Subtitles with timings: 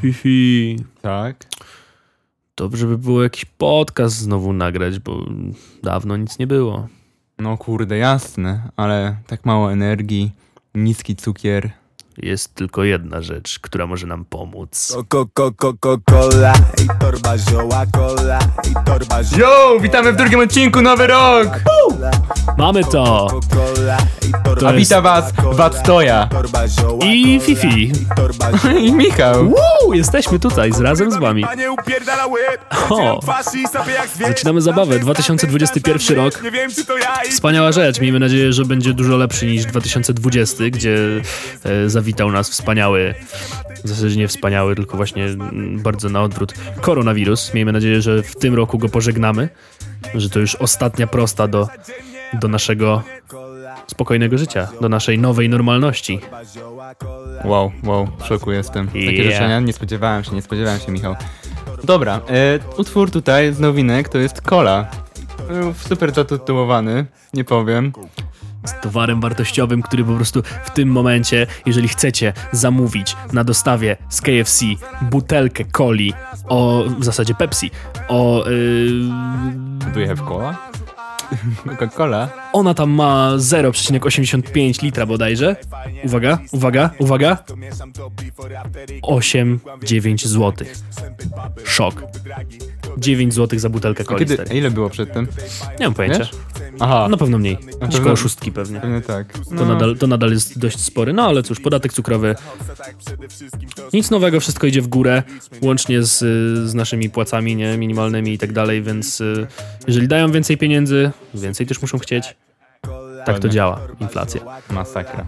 [0.00, 0.76] Fifi.
[1.02, 1.46] Tak.
[2.56, 5.26] Dobrze by było jakiś podcast znowu nagrać, bo
[5.82, 6.88] dawno nic nie było.
[7.38, 10.32] No kurde, jasne, ale tak mało energii,
[10.74, 11.70] niski cukier.
[12.18, 14.96] Jest tylko jedna rzecz, która może nam pomóc.
[15.08, 16.52] Coca-Cola
[16.84, 18.38] i torba zioła cola
[18.70, 21.48] i torba zioła Yo, witamy w drugim odcinku, nowy rok!
[22.58, 23.28] Mamy to!
[24.44, 25.32] torba A wita was
[26.68, 27.92] zioła I Fifi.
[28.80, 29.48] i Michał.
[29.48, 31.44] Woo, jesteśmy tutaj z razem z wami.
[32.90, 33.20] O,
[34.20, 34.98] zaczynamy zabawę.
[34.98, 36.34] 2021 rok.
[36.34, 36.94] To
[37.30, 38.00] Wspaniała rzecz.
[38.00, 40.98] Miejmy nadzieję, że będzie dużo lepszy niż 2020, gdzie
[41.64, 43.14] e, zawitał nas wspaniały,
[43.84, 47.54] w zasadzie nie wspaniały, tylko właśnie mm, bardzo na odwrót, koronawirus.
[47.54, 49.48] Miejmy nadzieję, że w tym roku go pożegnamy,
[50.14, 51.68] że to już ostatnia prosta do,
[52.40, 53.02] do naszego
[53.86, 56.20] spokojnego życia, do naszej nowej normalności.
[57.44, 58.86] Wow, wow, w szoku jestem.
[58.86, 59.32] Takie Yeah.
[59.32, 61.16] życzenia nie spodziewałem się, nie spodziewałem się, Michał.
[61.84, 64.90] Dobra, e, utwór tutaj z nowinek to jest Cola.
[65.50, 67.92] E, super zatytułowany, nie powiem.
[68.66, 74.20] Z towarem wartościowym, który po prostu w tym momencie, jeżeli chcecie zamówić na dostawie z
[74.20, 74.64] KFC
[75.02, 76.12] butelkę coli
[76.48, 77.70] o, w zasadzie Pepsi,
[78.08, 80.56] o, yy, Do you have cola?
[81.66, 82.28] Coca-Cola?
[82.52, 85.56] ona tam ma 0,85 litra bodajże.
[86.04, 87.44] Uwaga, uwaga, uwaga.
[89.02, 90.66] 8-9 zł.
[91.64, 92.02] Szok.
[92.98, 94.58] 9 zł za butelkę coli, Kiedy, stary.
[94.58, 95.26] ile było przedtem?
[95.80, 96.18] Nie mam pojęcia.
[96.18, 96.30] Wiesz?
[96.80, 97.56] Aha, Na pewno mniej.
[97.56, 98.80] Gdzieś pewno- koło szóstki pewnie.
[98.80, 99.32] pewnie tak.
[99.32, 102.34] To, No, nadal, to nadal jest dość spory, no ale cóż, podatek cukrowy.
[103.92, 105.22] Nic nowego, wszystko idzie w górę,
[105.62, 106.18] łącznie z,
[106.70, 109.46] z naszymi płacami nie, minimalnymi i tak dalej, więc y,
[109.86, 112.36] jeżeli dają więcej pieniędzy, więcej też muszą chcieć.
[113.26, 114.40] Tak to działa, inflacja.
[114.70, 115.26] Masakra.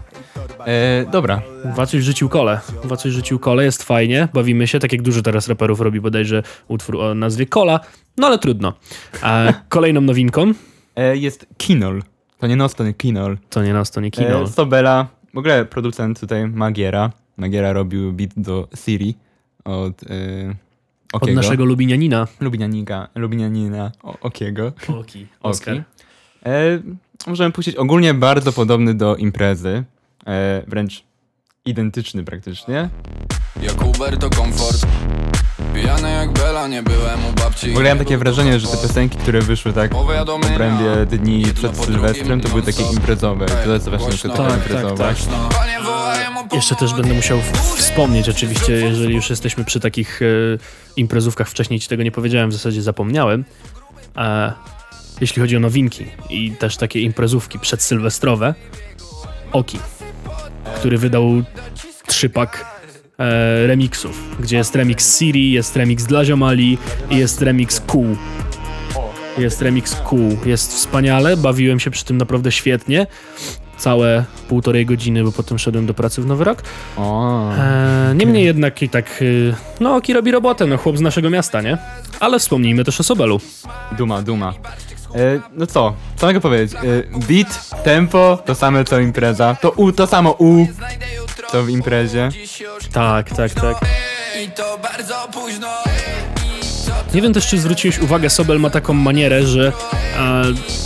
[0.65, 1.41] E, dobra,
[1.75, 2.59] Wacuś rzucił kole.
[2.83, 6.97] Wacuś rzucił kole, jest fajnie, bawimy się, tak jak dużo teraz raperów robi bodajże utwór
[6.97, 7.79] o nazwie Kola,
[8.17, 8.73] no ale trudno.
[9.21, 10.51] A kolejną nowinką,
[10.95, 12.03] e, jest Kinol.
[12.39, 13.37] To nie nos, to nie Kinol.
[13.49, 14.41] to nie nas, to nie kino.
[14.43, 17.11] E, Sobela, w ogóle producent tutaj Magiera.
[17.37, 19.15] Magiera robił beat do Siri
[19.65, 20.55] od e,
[21.13, 21.41] Od Okiego.
[21.41, 22.27] naszego Lubinianina.
[22.39, 24.71] Lubinianika, Lubinianina o, Okiego.
[24.99, 25.73] Oki, Oskar.
[25.73, 25.83] Oki.
[26.45, 26.79] E,
[27.27, 29.83] możemy puścić ogólnie bardzo podobny do imprezy.
[30.27, 31.03] E, wręcz
[31.65, 32.89] identyczny praktycznie.
[33.61, 34.85] Jak Uber to komfort
[35.73, 38.77] Pijany jak Bela, nie byłem u babci W ogóle ja mam takie wrażenie, że te
[38.77, 43.45] piosenki, które wyszły tak w obrębie dni przed Sylwestrem, to były takie imprezowe.
[43.45, 44.29] To jest właśnie Głośno.
[44.29, 45.03] te takie Tak, tak, imprezowe.
[45.03, 45.17] tak.
[45.83, 47.39] Wołają o Jeszcze też będę musiał
[47.75, 50.25] wspomnieć, oczywiście, jeżeli już jesteśmy przy takich e,
[50.95, 53.45] imprezówkach, wcześniej ci tego nie powiedziałem, w zasadzie zapomniałem.
[54.17, 54.53] E,
[55.21, 58.53] jeśli chodzi o nowinki i też takie imprezówki przedsylwestrowe,
[59.51, 59.79] Oki,
[60.75, 61.23] który wydał
[62.07, 62.65] trzypak
[63.19, 66.77] e, remixów, gdzie jest remix Siri, jest remix dla Ziomali
[67.09, 68.15] i jest remix Cool.
[69.37, 73.07] Jest remix Cool, jest wspaniale, bawiłem się przy tym naprawdę świetnie.
[73.77, 76.63] Całe półtorej godziny, bo potem szedłem do pracy w Nowy Rok.
[76.97, 81.29] O, E, niemniej jednak i tak, y, no Oki robi robotę, no chłop z naszego
[81.29, 81.77] miasta, nie?
[82.19, 83.39] Ale wspomnijmy też o Sobelu.
[83.97, 84.53] duma, duma.
[85.15, 86.73] E, no co, co mogę powiedzieć?
[86.75, 86.79] E,
[87.27, 89.55] beat, tempo, to same co impreza.
[89.61, 90.67] To U, to samo U,
[91.51, 92.29] co w imprezie.
[92.93, 93.77] Tak, tak, tak.
[94.43, 95.67] I to bardzo późno
[97.13, 99.71] Nie wiem też, czy zwróciłeś uwagę, Sobel ma taką manierę, że
[100.17, 100.43] e,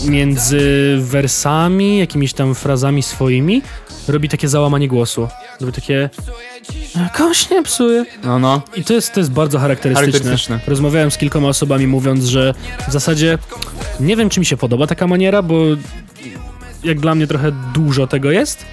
[0.09, 3.61] między wersami, jakimiś tam frazami swoimi,
[4.07, 5.27] robi takie załamanie głosu.
[5.61, 6.09] Robi takie...
[6.95, 8.05] "E, Koś nie psuje.
[8.23, 8.61] No, no.
[8.75, 10.11] I to jest, to jest bardzo charakterystyczne.
[10.11, 10.59] Charakterystyczne.
[10.67, 12.53] Rozmawiałem z kilkoma osobami, mówiąc, że
[12.89, 13.37] w zasadzie
[13.99, 15.55] nie wiem, czy mi się podoba taka maniera, bo
[16.83, 18.65] jak dla mnie trochę dużo tego jest,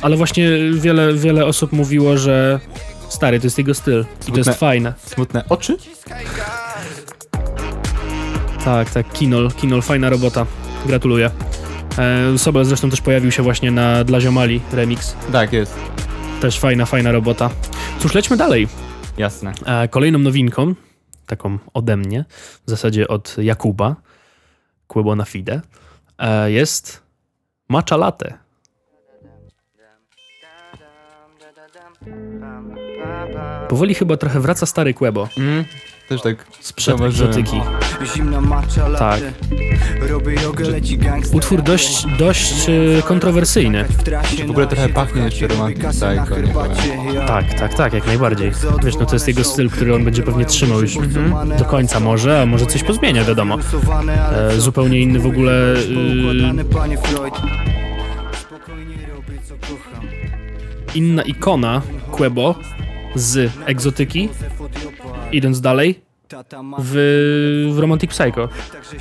[0.00, 2.60] ale właśnie wiele, wiele osób mówiło, że
[3.08, 4.40] stary, to jest jego styl i to Smutne.
[4.50, 4.94] jest fajne.
[5.06, 5.76] Smutne oczy?
[8.64, 10.46] Tak, tak, Kinol, Kinol, fajna robota.
[10.86, 11.30] Gratuluję.
[11.98, 15.16] E, Sobel zresztą też pojawił się właśnie na Dla Ziomali remix.
[15.32, 15.76] Tak, jest.
[16.40, 17.50] Też fajna, fajna robota.
[17.98, 18.68] Cóż, lećmy dalej.
[19.18, 19.52] Jasne.
[19.66, 20.74] E, Kolejną nowinką,
[21.26, 22.24] taką ode mnie,
[22.66, 23.96] w zasadzie od Jakuba,
[24.86, 25.60] Quebo na Fide,
[26.18, 27.02] e, jest
[27.68, 28.34] Matcha Latte.
[33.68, 35.64] Powoli chyba trochę wraca stary Quebo Mm,
[36.08, 37.60] też tak sprzed egzotyki.
[38.06, 38.90] Zimna matcha.
[38.90, 39.20] Tak.
[40.08, 43.84] Robię jogę, leci gangster Utwór dość, dość e, kontrowersyjny.
[44.46, 47.26] w ogóle trochę pachnie jeszcze robi Romantic kasę na Psycho, nie herbacie, ja.
[47.26, 48.52] Tak, tak, tak, jak najbardziej.
[48.84, 50.98] Wiesz, no to jest jego styl, który on będzie pewnie trzymał już
[51.58, 53.58] do końca może, a może coś pozmienia, wiadomo.
[54.32, 55.52] E, zupełnie inny w ogóle...
[56.60, 57.34] Y, panie Floyd.
[58.40, 60.06] Spokojnie robię co kocham.
[60.94, 62.54] inna ikona Quebo
[63.14, 64.28] z egzotyki,
[65.32, 66.03] idąc dalej,
[66.78, 68.48] w, w Romantic Psycho.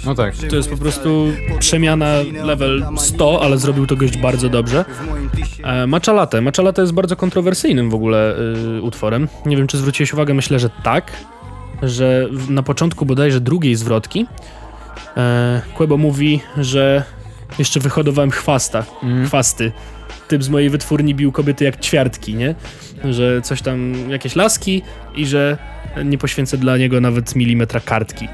[0.06, 0.36] No tak.
[0.50, 1.28] To jest po prostu
[1.60, 4.86] przemiana level 100, ale zrobił to gość bardzo dobrze.
[5.64, 5.88] E.
[5.88, 6.14] Matcha
[6.64, 8.36] Latte jest bardzo kontrowersyjnym w ogóle
[8.78, 9.28] y, utworem.
[9.46, 11.12] Nie wiem, czy zwróciłeś uwagę, myślę, że tak,
[11.84, 14.26] że na początku bodajże drugiej zwrotki
[15.18, 17.04] e, Quebo mówi, że
[17.60, 19.26] jeszcze wyhodowałem chwasta, Mm.
[19.28, 19.72] chwasty.
[20.28, 22.56] Typ z mojej wytwórni bił kobiety jak ćwiartki, nie?
[23.04, 24.82] Że coś tam, jakieś laski
[25.16, 25.58] i że
[26.06, 28.28] nie poświęcę dla niego nawet milimetra kartki.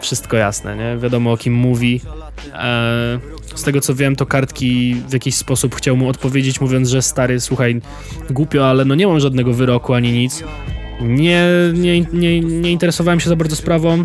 [0.00, 0.96] Wszystko jasne, nie?
[0.98, 2.00] Wiadomo o kim mówi.
[2.54, 3.18] E,
[3.54, 7.40] z tego co wiem, to kartki w jakiś sposób chciał mu odpowiedzieć, mówiąc, że stary,
[7.40, 7.80] słuchaj,
[8.30, 10.44] głupio, ale no nie mam żadnego wyroku ani nic.
[11.00, 14.04] Nie, nie, nie, nie interesowałem się za bardzo sprawą,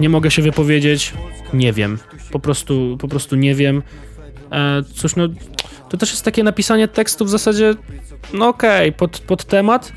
[0.00, 1.12] nie mogę się wypowiedzieć,
[1.52, 1.98] nie wiem.
[2.30, 3.82] Po prostu, po prostu nie wiem.
[4.52, 5.28] E, cóż, no,
[5.88, 7.74] to też jest takie napisanie tekstu w zasadzie,
[8.34, 9.92] no okej, pod, pod temat.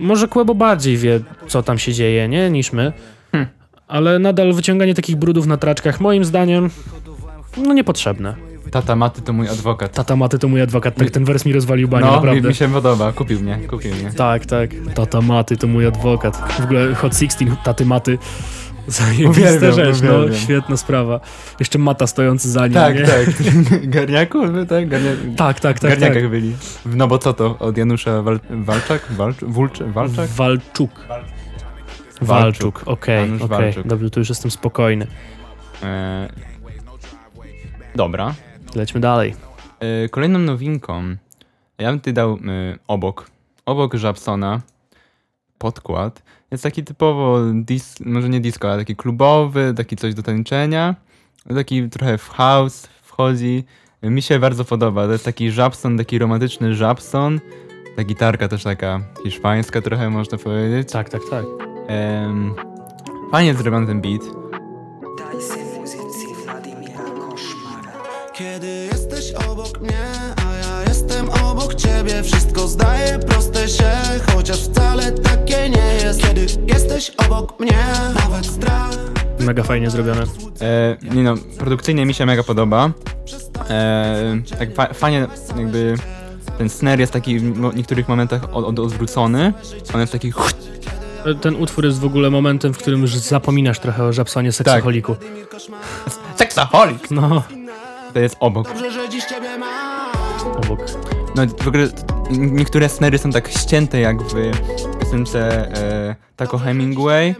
[0.00, 2.92] Może Kłebo bardziej wie, co tam się dzieje, nie, niż my.
[3.32, 3.50] Hmm.
[3.88, 6.70] Ale nadal wyciąganie takich brudów na traczkach, moim zdaniem,
[7.56, 8.34] no niepotrzebne.
[8.70, 9.92] Tata Maty to mój adwokat.
[9.92, 12.48] Tata Maty to mój adwokat, tak ten wers mi rozwalił banie, No, mi, naprawdę.
[12.48, 13.12] mi się podoba.
[13.12, 14.10] Kupił mnie, kupił mnie.
[14.12, 14.70] Tak, tak.
[14.94, 16.36] Tata Maty to mój adwokat.
[16.60, 18.18] W ogóle Hot 16, taty Maty.
[18.88, 20.38] Zajebista Uwielbiam, rzecz, no, uwielbiam.
[20.38, 21.20] świetna sprawa.
[21.60, 23.02] Jeszcze Mata stojący za nim, Tak, nie?
[23.02, 23.26] tak.
[23.94, 24.38] Garniaku?
[24.68, 24.88] Tak?
[24.88, 25.10] Garnia...
[25.36, 26.30] tak, tak, tak, garniakach tak.
[26.30, 26.56] byli.
[26.86, 27.58] No bo co to?
[27.58, 28.40] Od Janusza Wal...
[28.50, 29.06] Walczak?
[29.10, 29.36] Walcz...
[29.42, 29.82] Wulcz...
[29.82, 30.28] Walczak?
[30.28, 30.90] Walczuk.
[32.22, 32.82] Walczuk.
[32.86, 33.48] Okej, okej.
[33.48, 33.86] Walczuk.
[33.86, 35.06] Dobrze, tu już jestem spokojny.
[35.82, 36.28] E...
[37.94, 38.34] Dobra.
[38.74, 39.34] Lećmy dalej.
[39.80, 41.16] E, kolejną nowinką
[41.78, 42.38] ja bym tutaj dał e,
[42.88, 43.30] obok.
[43.66, 44.60] Obok Żabsona
[45.58, 50.94] podkład jest taki typowo dis, może nie disco, ale taki klubowy, taki coś do tańczenia.
[51.54, 53.64] Taki trochę w house wchodzi.
[54.02, 55.06] Mi się bardzo podoba.
[55.06, 57.40] To jest taki Żabson, taki romantyczny Żabson.
[57.96, 60.92] Ta gitarka też taka hiszpańska trochę można powiedzieć.
[60.92, 61.44] Tak, tak, tak.
[61.86, 62.54] Em,
[63.30, 64.22] fajnie zrobiony ten beat.
[72.14, 73.90] Obok ciebie Wszystko zdaje proste się,
[74.32, 77.78] chociaż wcale takie nie jest Kiedy jesteś obok mnie,
[78.14, 78.90] nawet strach
[79.40, 80.22] Mega fajnie zrobione.
[80.60, 82.90] E, nie no, produkcyjnie mi się mega podoba.
[83.70, 85.26] E, tak fa fajnie
[85.58, 85.94] jakby
[86.58, 89.52] ten snare jest taki w niektórych momentach od, od, odwrócony.
[89.94, 90.32] On jest taki
[91.40, 95.16] Ten utwór jest w ogóle momentem, w którym już zapominasz trochę o Żabsonie seksoholiku.
[96.36, 97.10] seksaholik.
[97.10, 97.42] No,
[98.12, 98.68] To jest obok.
[98.68, 99.24] Dobrze, że dziś.
[101.34, 101.88] No w ogóle
[102.30, 104.34] niektóre snary są tak ścięte jak w
[105.00, 107.34] piosence e, Taco Hemingway.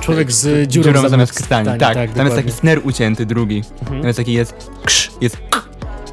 [0.00, 1.68] Człowiek z dziurą, Dziurą zamiast krtani.
[1.70, 1.94] krtani.
[1.94, 3.62] Tak, tam jest taki snare ucięty, drugi.
[3.80, 4.00] Mhm.
[4.00, 5.62] Tam jest taki jest krz, jest k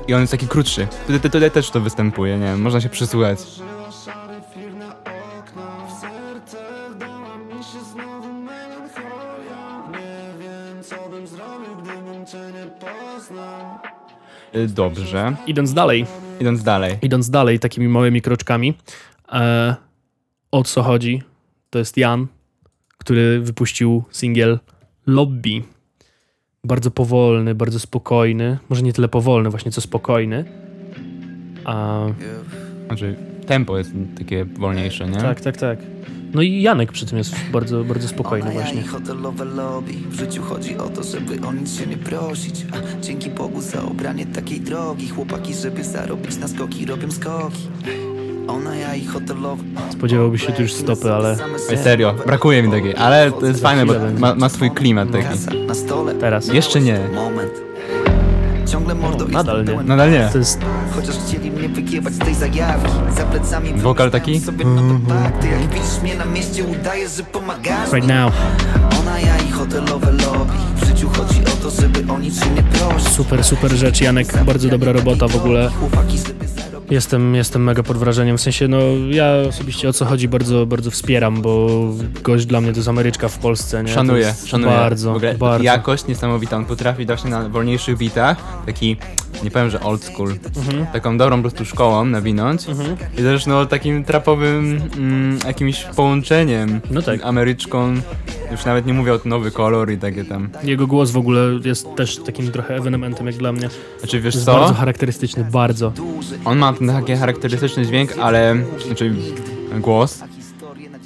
[0.07, 0.87] i on jest taki krótszy.
[1.07, 3.39] Tutaj, tutaj też to występuje, nie wiem, można się przysłuchać.
[14.67, 15.35] Dobrze.
[15.47, 16.05] Idąc dalej,
[16.39, 16.97] Idąc dalej.
[17.01, 18.73] idąc dalej takimi małymi kroczkami,
[19.31, 19.75] e,
[20.51, 21.23] o co chodzi?
[21.69, 22.27] To jest Jan,
[22.97, 24.59] który wypuścił singiel
[25.07, 25.63] Lobby.
[26.63, 28.57] Bardzo powolny, bardzo spokojny.
[28.69, 30.45] Może nie tyle powolny, właśnie co spokojny.
[31.65, 32.05] A,
[32.87, 33.15] Znaczy,
[33.45, 35.17] tempo jest takie wolniejsze, nie?
[35.17, 35.79] tak, tak, tak.
[36.33, 38.81] No i Janek przy tym jest bardzo, bardzo spokojny Ona, ja właśnie.
[38.81, 43.01] i hotelowe lobby W życiu chodzi o to, żeby o nic się nie prosić A
[43.01, 47.67] dzięki Bogu za obranie takiej drogi Chłopaki, żeby zarobić na skoki, robią skoki
[48.47, 51.37] Ona, ja i hotelowe Spodziewałbyś się tu już stopy, ale
[51.69, 55.23] Ej, serio, brakuje mi takiej, ale to jest fajne, bo ma, ma swój klimat taki.
[55.23, 56.53] Kasa na stole teraz.
[56.53, 56.99] Jeszcze nie.
[57.15, 57.72] Moment
[58.73, 59.83] Ciągle mordo nadal jestem nie.
[59.83, 60.29] Nadal nie.
[60.31, 60.59] To jest
[60.95, 61.69] Chociaż chcieli mnie
[62.11, 64.39] z tej zajawki Za plecami Wokal taki?
[64.39, 68.33] sobie nowe pakty Jak widzisz mnie na mieście udajesz, że pomagasz right now.
[68.99, 73.07] Ona, ja i hotelowe lobby W życiu chodzi o to, żeby o niczym nie prosić
[73.09, 74.43] Super, super rzecz, Janek.
[74.43, 75.69] Bardzo dobra robota w ogóle.
[76.93, 78.37] Jestem, jestem mega pod wrażeniem.
[78.37, 78.77] W sensie, no
[79.09, 81.69] ja osobiście o co chodzi bardzo, bardzo wspieram, bo
[82.23, 83.83] gość dla mnie to jest Ameryczka w Polsce.
[83.83, 83.93] Nie?
[83.93, 84.73] Szanuję, szanuję.
[84.73, 85.63] Bardzo, w ogóle bardzo.
[85.63, 86.57] Jakość niesamowita.
[86.57, 88.97] On potrafi właśnie na wolniejszych bitach, taki,
[89.43, 90.33] nie powiem, że old school,
[90.93, 92.61] taką dobrą po prostu szkołą nawinąć.
[93.13, 96.81] I też no takim trapowym mm, jakimś połączeniem.
[96.91, 97.19] No tak.
[97.23, 97.93] Ameryczką.
[98.51, 100.49] Już nawet nie mówię o nowy kolor i takie tam.
[100.63, 103.69] Jego głos w ogóle jest też takim trochę ewenementem jak dla mnie.
[103.99, 104.53] Znaczy wiesz Jest co?
[104.53, 105.91] bardzo charakterystyczny, bardzo.
[106.45, 108.55] On ma ten taki charakterystyczny dźwięk, ale.
[108.85, 109.15] Znaczy
[109.79, 110.23] głos.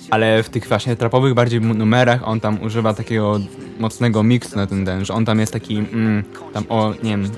[0.10, 3.40] Ale w tych właśnie trapowych bardziej mu- numerach on tam używa takiego
[3.80, 7.30] mocnego miksu na ten den, że on tam jest taki, mm, tam o, nie wiem,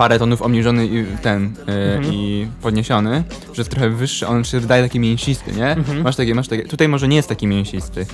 [0.00, 2.14] parę tonów obniżony i ten e, Mhm.
[2.14, 5.66] i podniesiony, że jest trochę wyższy, on się wydaje taki mięsisty, nie?
[5.72, 6.02] Mhm.
[6.02, 8.06] Masz takie, masz takie, tutaj może nie jest taki mięsisty.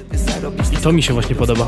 [0.73, 1.67] I to mi się właśnie podoba.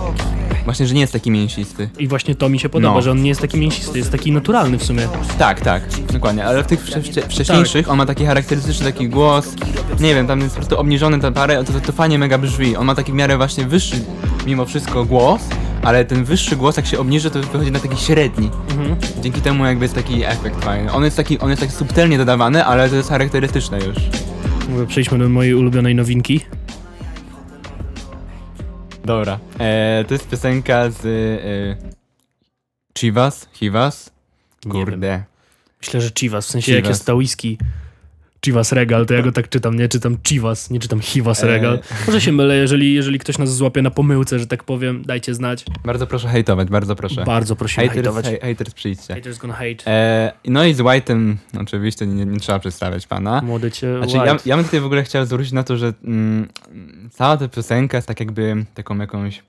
[0.65, 1.89] Właśnie, że nie jest taki mięsisty.
[1.99, 3.03] I właśnie to mi się podoba, No.
[3.03, 5.09] że on nie jest taki mięsisty, jest taki naturalny w sumie.
[5.39, 5.83] Tak, tak,
[6.13, 7.93] dokładnie, ale w tych wcze- wcze- wcześniejszych Tak.
[7.93, 9.55] on ma taki charakterystyczny taki głos,
[10.01, 12.77] nie wiem, tam jest po prostu obniżony ta parę, to, to, to fajnie mega brzmi.
[12.77, 13.97] On ma taki w miarę właśnie wyższy
[14.47, 15.43] mimo wszystko głos,
[15.89, 18.51] ale ten wyższy głos jak się obniży, to wychodzi na taki średni.
[18.71, 18.97] Mhm.
[19.23, 20.93] Dzięki temu jakby jest taki efekt fajny.
[20.93, 23.97] On jest taki, on jest tak subtelnie dodawany, ale to jest charakterystyczne już.
[24.69, 26.41] Mówię, Przejdźmy do mojej ulubionej nowinki.
[29.05, 29.39] Dobra.
[29.59, 31.91] E, to jest piosenka z e,
[32.99, 34.11] Chivas, Chivas.
[34.65, 35.25] Nie Kurde.
[35.83, 36.97] Myślę, że Chivas, w sensie jak Chivas.
[36.99, 37.59] jest ta whisky
[38.45, 41.51] Chivas Regal, to ja go tak czytam, nie czytam Chivas, nie czytam Chivas Eee.
[41.51, 41.79] Regal.
[42.07, 45.65] Może się mylę, jeżeli, jeżeli ktoś nas złapie na pomyłce, że tak powiem, dajcie znać.
[45.85, 47.25] Bardzo proszę hejtować, bardzo proszę.
[47.25, 48.27] Bardzo prosimy haters, hejtować.
[48.27, 49.15] hej, haters przyjdźcie.
[49.15, 49.87] Haters gonna hate.
[49.87, 53.41] E, no i z White'em oczywiście nie, nie trzeba przedstawiać pana.
[53.45, 54.27] Młody cię Znaczy, white.
[54.27, 56.49] ja, ja bym tutaj w ogóle chciał zwrócić na to, że mm,
[57.11, 59.43] cała ta piosenka jest tak jakby taką jakąś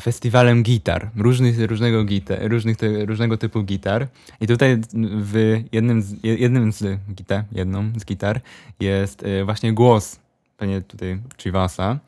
[0.00, 4.08] festiwalem gitar, różnych, różnego, gitar, różnych te, różnego typu gitar.
[4.40, 4.80] I tutaj
[5.20, 8.40] w jednym z, jednym z gitar, jedną z gitar
[8.80, 10.20] jest e, właśnie głos,
[10.56, 11.98] pewnie tutaj Chivasa,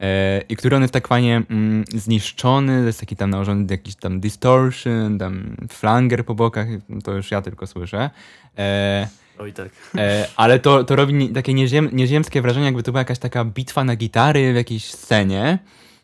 [0.00, 4.20] e, i który on jest tak fajnie mm, zniszczony, jest taki tam nałożony jakiś tam
[4.20, 6.68] distortion, tam flanger po bokach,
[7.04, 8.10] to już ja tylko słyszę.
[8.58, 9.68] E, Oj tak.
[9.96, 13.84] E, ale to, to robi takie nieziem, nieziemskie wrażenie, jakby to była jakaś taka bitwa
[13.84, 15.58] na gitary w jakiejś scenie.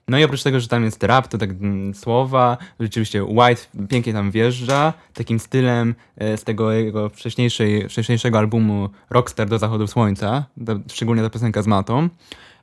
[0.08, 4.12] No i oprócz tego, że tam jest rap, to tak mm, słowa, rzeczywiście White pięknie
[4.12, 10.44] tam wjeżdża, takim stylem e, z tego jego wcześniejszej, wcześniejszego albumu Rockstar do zachodu słońca,
[10.66, 12.08] ta, szczególnie ta piosenka z Matą.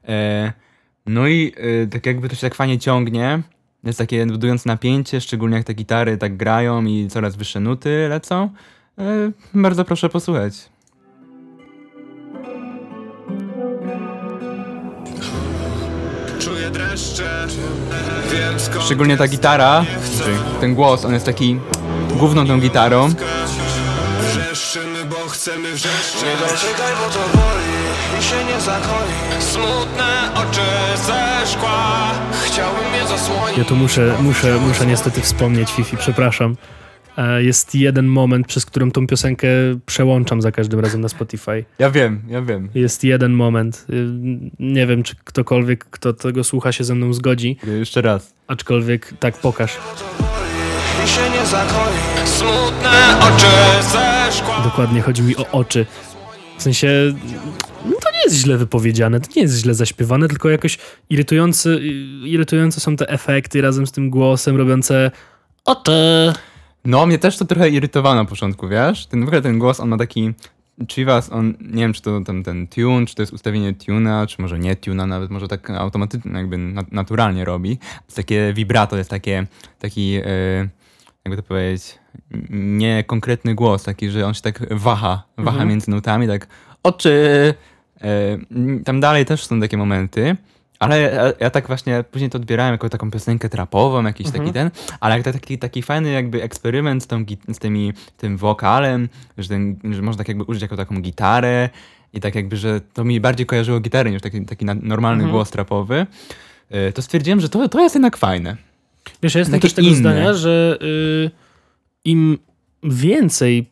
[0.08, 0.54] E,
[1.06, 3.42] no i e, tak jakby to się tak fajnie ciągnie,
[3.84, 8.50] jest takie budujące napięcie, szczególnie jak te gitary tak grają i coraz wyższe nuty lecą.
[8.98, 10.70] E, bardzo proszę posłuchać.
[18.86, 19.86] Szczególnie ta gitara,
[20.60, 21.60] ten głos, on jest taki
[22.10, 23.10] główną tą gitarą.
[24.22, 26.22] Wrzeszczymy, bo chcemy wrzeszczeć.
[26.24, 29.12] Nie dotykaj, bo to boli i się nie zakoi.
[29.40, 30.62] Smutne oczy
[31.08, 32.12] ze szkła.
[32.46, 33.58] Chciałbym je zasłonić.
[33.58, 36.56] Ja tu muszę, muszę, muszę niestety wspomnieć, Fifi, przepraszam.
[37.18, 39.48] E, Jest jeden moment, przez którym tą piosenkę
[39.86, 41.66] przełączam za każdym razem na Spotify.
[41.80, 42.70] Ja wiem, ja wiem.
[42.76, 43.86] Jest jeden moment.
[43.90, 44.08] Y,
[44.60, 48.34] Nie wiem, czy ktokolwiek, kto tego słucha, się ze mną zgodzi, Jeszcze raz.
[48.48, 49.78] aczkolwiek tak pokaż.
[54.64, 55.86] Dokładnie chodzi mi o oczy.
[56.58, 57.14] W sensie,
[57.86, 60.78] no to nie jest źle wypowiedziane, to nie jest źle zaśpiewane, tylko jakoś
[61.10, 61.80] irytujący,
[62.26, 65.12] irytujące są te efekty razem z tym głosem robiące
[65.66, 66.34] oczy.
[66.86, 69.06] No, mnie też to trochę irytowało na początku, wiesz?
[69.06, 70.34] Ten, w ogóle ten głos, on ma taki...
[70.88, 74.42] Chivas, on, nie wiem, czy to ten, ten tune, czy to jest ustawienie tuna, czy
[74.42, 77.70] może nie tuna, nawet może tak automatycznie, jakby nat- naturalnie robi.
[78.06, 79.48] Jest takie vibrato, jest takie,
[79.80, 80.68] taki, e,
[81.26, 82.00] jakby to powiedzieć,
[82.50, 85.70] nie konkretny głos, taki, że on się tak waha, waha Mhm.
[85.70, 86.48] między nutami, tak
[86.84, 87.54] oczy.
[88.00, 90.36] M, tam dalej też są takie momenty.
[90.82, 94.44] Ale ja, ja tak właśnie później to odbierałem jako taką piosenkę trapową, jakiś Mhm.
[94.44, 99.10] taki ten, ale jak taki, taki fajny jakby eksperyment z, tą, z tymi, tym wokalem,
[99.38, 101.70] że, ten, że można tak jakby użyć jako taką gitarę
[102.14, 105.32] i tak jakby, że to mi bardziej kojarzyło gitary niż taki, taki normalny Mhm.
[105.32, 106.06] głos trapowy,
[106.70, 108.58] e, to stwierdziłem, że to, to jest jednak fajne.
[109.24, 109.98] Wiesz, ja jestem Takie też tego inne.
[109.98, 111.32] zdania, że y,
[112.06, 112.38] im
[112.84, 113.71] więcej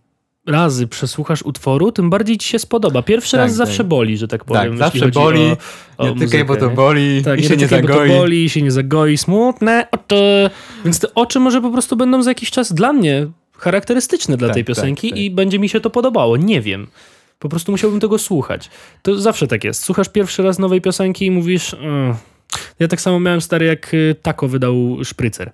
[0.49, 3.01] razy przesłuchasz utworu, tym bardziej ci się spodoba.
[3.01, 3.57] Pierwszy Tak, raz tak.
[3.57, 4.63] zawsze boli, że tak powiem.
[4.63, 5.57] tak, zawsze boli, o,
[5.97, 6.75] o nie muzykę, tykaj, bo to nie?
[6.75, 8.09] boli Tak, i się nie dotykaj, bo zagoi.
[8.09, 10.49] to boli, i się nie zagoi, smutne oczy.
[10.85, 13.27] Więc te oczy może po prostu będą za jakiś czas dla mnie
[13.57, 15.19] charakterystyczne dla Tak, tej tak, piosenki tak.
[15.19, 16.37] i będzie mi się to podobało.
[16.37, 16.87] Nie wiem.
[17.39, 18.69] Po prostu musiałbym tego słuchać.
[19.01, 19.83] To zawsze tak jest.
[19.83, 21.73] Słuchasz pierwszy raz nowej piosenki i mówisz...
[21.73, 22.13] "Mm".
[22.79, 25.51] Ja tak samo miałem stary, jak y, Tako wydał szprycer.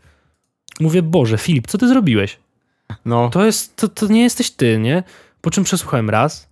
[0.79, 2.37] Mówię, Boże, Filip, co ty zrobiłeś?
[3.05, 5.03] No, To jest, to, to nie jesteś ty, nie?
[5.41, 6.49] Po czym przesłuchałem raz.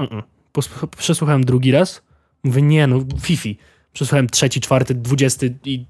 [0.00, 0.22] Mm-mm.
[0.98, 2.02] Przesłuchałem drugi raz.
[2.44, 3.58] Mówię, nie no, Fifi.
[3.92, 5.84] Przesłuchałem trzeci, czwarty, dwudziesty i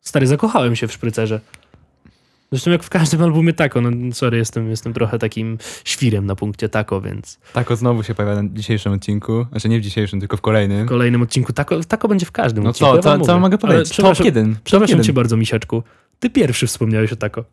[0.00, 1.40] stary, zakochałem się w szprycerze.
[2.52, 6.68] Zresztą jak w każdym albumie Tako, no sorry, jestem, jestem trochę takim świrem na punkcie
[6.68, 10.40] Tako, więc Tako znowu się pojawia na dzisiejszym odcinku, znaczy nie w dzisiejszym, tylko w
[10.40, 10.86] kolejnym.
[10.86, 13.02] w kolejnym odcinku Tako, tako będzie w każdym No odcinku.
[13.02, 13.88] co, ja co, co mogę Ale powiedzieć?
[13.88, 14.54] Top Przepraszam, 1.
[14.54, 15.04] Top przepraszam 1.
[15.06, 15.82] cię bardzo, Misiaczku.
[16.20, 17.44] Ty pierwszy wspomniałeś o Tako.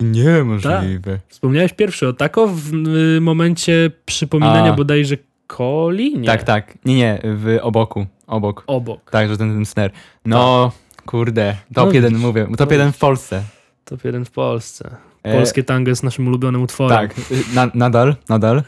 [0.00, 1.18] Niemożliwe.
[1.28, 2.74] Wspomniałeś pierwszy o Tako w
[3.16, 4.76] y, momencie przypominania A.
[4.76, 5.16] bodajże
[5.56, 6.18] Coli?
[6.18, 6.26] Nie.
[6.26, 6.78] Tak, tak.
[6.84, 8.06] Nie, nie, w oboku.
[8.26, 8.64] Obok.
[8.66, 9.10] Obok.
[9.10, 9.90] Tak, że ten, ten snare.
[10.24, 10.72] No,
[11.06, 11.56] kurde.
[11.74, 12.46] Top No jeden mówię.
[12.56, 13.42] Top No jeden w Polsce.
[13.84, 14.96] Top jeden w Polsce.
[15.22, 16.98] E, Polskie tango jest naszym ulubionym utworem.
[16.98, 18.62] Tak, y, na, nadal, nadal.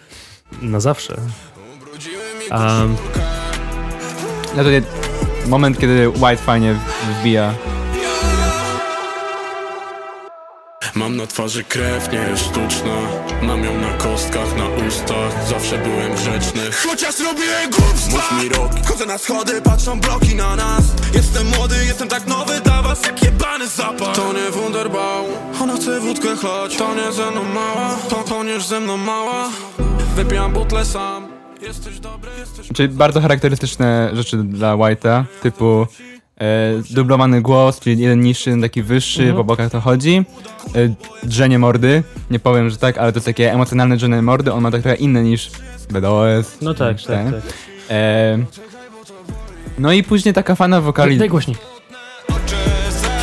[0.62, 1.16] Na zawsze.
[2.50, 2.96] Um,
[4.56, 4.82] Ja tutaj
[5.48, 6.74] moment, kiedy White fajnie
[7.20, 7.54] wbija.
[10.94, 12.96] Mam na twarzy krew, nie jest sztuczna.
[13.42, 15.48] Mam ją na kostkach, na ustach.
[15.48, 16.60] Zawsze byłem grzeczny.
[16.86, 18.34] Chociaż robiłem głupstwa.
[18.34, 20.84] Mów mi rok, chodzę na schody, patrzą bloki na nas.
[21.14, 24.16] Jestem młody, jestem tak nowy dla was Jak jebany zapach.
[24.16, 25.24] To nie Wunderbau.
[25.62, 26.76] Ona chce wódkę chlać.
[26.76, 27.96] To nie ze mną mała.
[28.08, 29.50] To, to nie ze mną mała.
[30.16, 31.28] Wypijam butle sam.
[31.62, 35.86] Jesteś dobry, jesteś Czyli bardzo charakterystyczne rzeczy dla White'a, typu
[36.42, 40.24] e, dublowany głos, czyli jeden niższy, taki wyższy, po bokach to chodzi.
[40.74, 44.62] E, drzenie mordy, nie powiem, że tak, ale to jest takie emocjonalne drzenie mordy, on
[44.62, 45.50] ma tak trochę inne niż
[45.90, 46.58] BDOS.
[46.62, 47.32] no tak, niż tak, ten.
[47.32, 47.42] tak.
[47.90, 48.38] E,
[49.78, 51.18] no i później taka fana wokali...
[51.18, 51.56] Daj głośniej.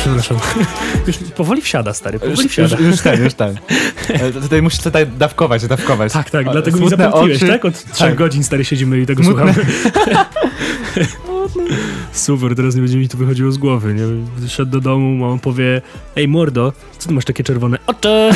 [0.00, 0.36] Przepraszam.
[1.06, 2.76] Już powoli wsiada, stary, powoli Już, wsiada.
[2.76, 3.52] już, już tak, już tak.
[4.08, 6.12] E, to Tutaj musisz tutaj dawkować, dawkować.
[6.12, 7.46] Tak, tak, dlatego mi smutne oczy.
[7.48, 7.64] tak?
[7.64, 8.14] Od trzech Tak.
[8.14, 9.54] godzin, stary, siedzimy i tego Smutne.
[11.48, 11.76] słuchamy.
[12.12, 14.48] Super, teraz nie będzie mi to wychodziło z głowy, nie?
[14.48, 15.82] Szedł do domu, mama powie,
[16.16, 18.30] ej mordo, co ty masz takie czerwone oczy?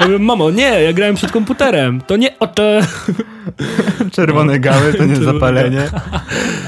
[0.00, 2.80] Ja mówię, mamo, nie, ja grałem przed komputerem, to nie oczy.
[4.12, 5.90] Czerwone gały, to nie Czerwone zapalenie.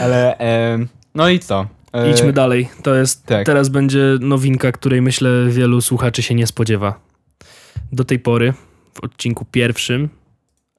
[0.01, 0.79] Ale, e,
[1.15, 1.67] no i co?
[1.93, 3.47] E, Idźmy dalej, to jest, tak.
[3.47, 7.01] teraz będzie nowinka, której myślę wielu słuchaczy się nie spodziewa.
[7.93, 8.55] Do tej pory,
[8.95, 10.09] w odcinku pierwszym,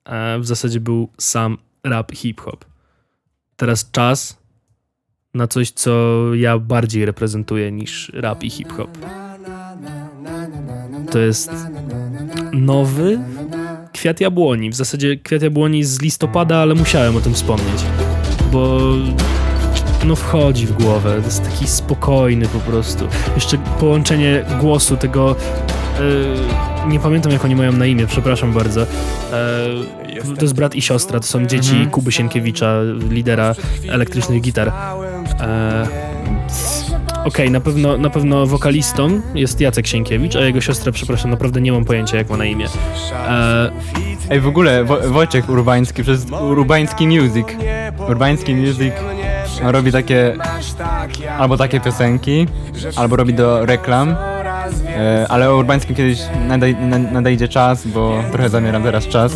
[0.05, 2.65] e, w zasadzie był sam rap hip-hop.
[3.55, 4.40] Teraz czas
[5.33, 5.91] na coś, co
[6.35, 8.89] ja bardziej reprezentuję niż rap i hip-hop.
[11.11, 11.51] To jest
[12.53, 13.19] nowy
[13.93, 14.69] Kwiat Jabłoni.
[14.69, 17.83] W zasadzie Kwiat Jabłoni z listopada, ale musiałem o tym wspomnieć,
[18.51, 18.79] bo
[20.05, 21.17] no wchodzi w głowę.
[21.19, 23.07] To jest taki spokojny po prostu.
[23.35, 25.35] Jeszcze połączenie głosu tego.
[26.85, 28.81] e, nie pamiętam jak oni mają na imię, przepraszam bardzo.
[28.81, 28.87] E,
[30.37, 31.89] to jest brat i siostra, to są dzieci Mhm.
[31.89, 33.55] Kuby Sienkiewicza, lidera
[33.89, 34.71] elektrycznych gitar.
[35.41, 35.87] E,
[37.25, 41.71] Okej, na, pewno, na pewno wokalistą jest Jacek Sienkiewicz, a jego siostra, przepraszam, naprawdę nie
[41.71, 42.65] mam pojęcia jak ma na imię.
[43.29, 43.71] E,
[44.29, 47.47] Ej, w ogóle Wo Wojciech Urbański przez Urbański Music.
[48.09, 48.93] Urbański Music
[49.63, 50.35] robi takie
[51.39, 52.47] albo takie piosenki,
[52.95, 54.15] albo robi do reklam.
[54.87, 59.33] E, ale o Urbańskim kiedyś nadej na- nadejdzie czas, bo trochę zamieram teraz czas.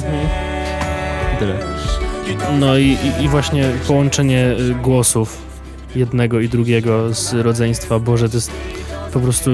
[1.35, 1.53] I tyle.
[2.59, 2.83] No i,
[3.19, 5.44] i, i właśnie połączenie y, głosów
[5.95, 8.51] jednego i drugiego z rodzeństwa, Boże, to jest
[9.13, 9.51] po prostu...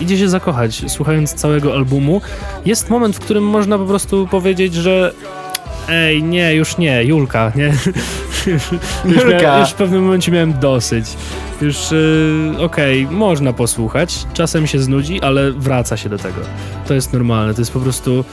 [0.00, 0.84] Idzie się zakochać.
[0.88, 2.20] Słuchając całego albumu,
[2.66, 5.12] jest moment, w którym można po prostu powiedzieć, że
[5.88, 7.64] ej, nie, już nie, Julka, nie?
[8.52, 8.72] już,
[9.04, 9.40] Julka.
[9.42, 11.06] Miałem, już w pewnym momencie miałem dosyć.
[11.60, 16.40] Już, y, okej, można posłuchać, czasem się znudzi, ale wraca się do tego.
[16.86, 18.24] To jest normalne, to jest po prostu...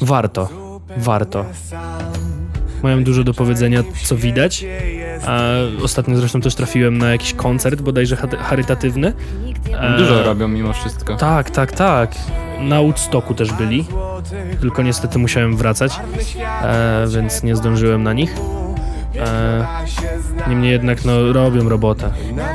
[0.00, 0.48] Warto,
[0.96, 1.44] warto
[2.82, 4.64] mają dużo do powiedzenia, co widać.
[5.84, 9.12] Ostatnio zresztą też trafiłem na jakiś koncert, bodajże cha- charytatywny.
[9.72, 11.16] E, Dużo robią mimo wszystko.
[11.16, 12.14] Tak, tak, tak.
[12.60, 13.84] Na Woodstocku też byli,
[14.60, 15.92] tylko niestety musiałem wracać,
[16.62, 18.34] e, więc nie zdążyłem na nich.
[19.18, 19.66] E,
[20.48, 22.10] niemniej jednak no, robią robotę,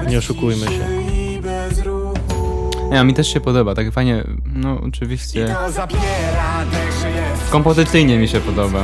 [0.08, 0.86] nie oszukujmy się.
[2.92, 4.24] Nie, mi też się podoba, tak fajnie,
[4.56, 5.56] no oczywiście.
[7.50, 8.80] Kompozycyjnie mi się podoba.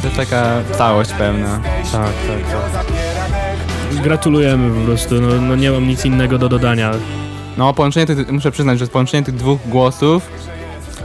[0.00, 0.44] To jest taka
[0.78, 1.60] całość pełna.
[1.92, 2.86] Tak, tak, tak.
[4.02, 6.92] Gratulujemy po prostu, no, no nie mam nic innego do dodania.
[7.58, 10.30] No, połączenie tych, muszę przyznać, że połączenie tych dwóch głosów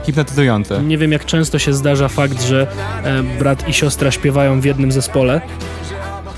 [0.06, 0.84] hipnotyzujące.
[0.84, 2.68] Nie wiem, jak często się zdarza fakt, że
[3.04, 5.42] e, brat i siostra śpiewają w jednym zespole,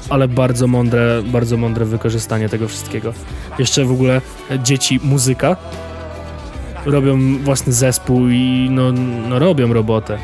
[0.09, 3.13] ale bardzo mądre, bardzo mądre wykorzystanie tego wszystkiego.
[3.59, 5.55] Jeszcze w ogóle e, dzieci muzyka
[6.85, 8.91] robią własny zespół i no,
[9.29, 10.17] no robią robotę.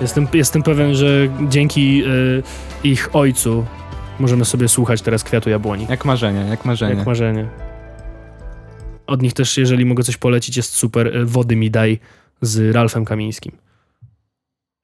[0.00, 1.06] Jestem, jestem pewien, że
[1.48, 2.08] dzięki e,
[2.84, 3.64] ich ojcu
[4.22, 5.86] możemy sobie słuchać teraz Kwiatu Jabłoni.
[5.90, 6.94] Jak marzenie, jak marzenie.
[6.94, 7.48] Jak marzenie.
[9.06, 11.98] Od nich też, jeżeli mogę coś polecić, jest super e, Wody mi daj
[12.40, 13.52] z Ralfem Kamińskim.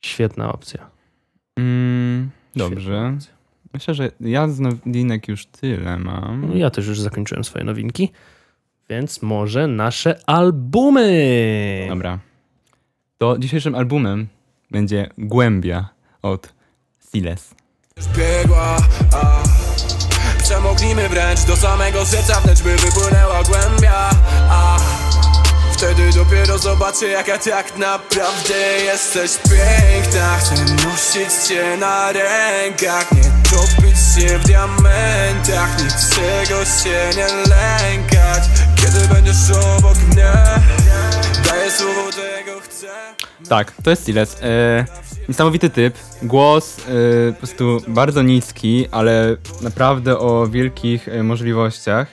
[0.04, 0.90] Świetna opcja.
[1.58, 3.12] Mm, dobrze.
[3.16, 3.32] opcja.
[3.74, 6.48] Myślę, że ja z nowinek już tyle mam.
[6.48, 8.12] No, Ja też już zakończyłem swoje nowinki,
[8.90, 11.86] więc może nasze albumy.
[11.88, 12.18] Dobra.
[13.18, 14.26] To dzisiejszym albumem
[14.70, 15.88] będzie Głębia
[16.22, 16.54] od
[17.10, 17.54] Siles.
[18.06, 18.76] Biegła
[19.12, 19.42] a
[20.42, 24.10] Przemoglimy wręcz do samego serca Wnętrz by wypłynęła głębia
[24.50, 24.76] a
[25.78, 30.38] Wtedy dopiero zobaczę jaka tak naprawdę jesteś piękna.
[30.38, 38.44] Chcę nosić cię na rękach Nie topić się w diamentach Niczego się nie lękać.
[38.76, 40.32] Kiedy będziesz obok mnie
[43.48, 44.42] Tak, to jest Siles.
[44.42, 44.84] E,
[45.28, 45.94] niesamowity typ.
[46.22, 52.08] Głos e, po prostu bardzo niski, ale naprawdę o wielkich e, możliwościach.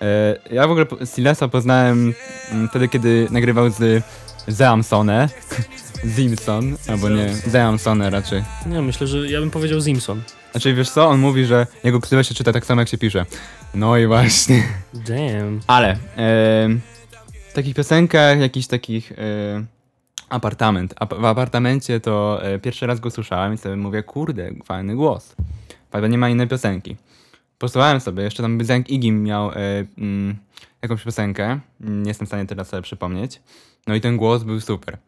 [0.00, 2.14] E, ja w ogóle Silesa poznałem
[2.50, 4.04] mm, wtedy, kiedy nagrywał z
[4.48, 5.28] Zeamsone.
[6.16, 8.44] Zimson, albo nie, Zeamsone raczej.
[8.66, 10.22] Nie, myślę, że ja bym powiedział Zimson.
[10.50, 13.26] Znaczy wiesz co, on mówi, że jego ksywę się czyta tak samo jak się pisze.
[13.74, 14.62] No i właśnie.
[14.94, 15.60] Damn.
[15.66, 16.68] Ale e,
[17.54, 19.16] takich piosenkach, jakichś takich e,
[20.28, 20.94] apartament.
[20.96, 25.36] A w apartamencie to e, pierwszy raz go słyszałem i sobie mówię, kurde, fajny głos.
[25.90, 26.96] Prawda, nie ma innej piosenki.
[27.58, 29.54] Posłuchałem sobie, jeszcze tam Zenk Igim miał e,
[29.98, 30.36] mm,
[30.82, 33.40] jakąś piosenkę, nie jestem w stanie teraz sobie przypomnieć.
[33.86, 34.98] No i ten głos był super.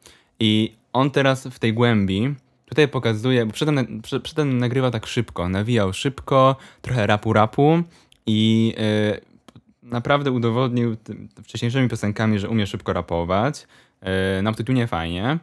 [0.40, 2.34] I on teraz w tej głębi,
[2.66, 7.82] tutaj pokazuje, bo przedtem, prze- przedtem nagrywał tak szybko, nawijał szybko, trochę rapu rapu
[8.26, 8.74] i
[9.86, 13.66] naprawdę udowodnił tym, wcześniejszymi piosenkami, że umie szybko rapować.
[14.02, 15.38] Yy, na autotune fajnie.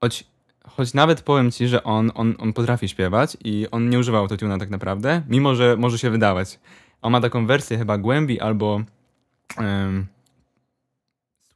[0.00, 0.24] Choć,
[0.68, 4.58] choć nawet powiem ci, że on, on, on potrafi śpiewać i on nie używa autotuna
[4.58, 6.58] tak naprawdę, mimo że może się wydawać.
[7.02, 8.80] On ma taką wersję chyba głębi albo
[9.58, 10.06] em,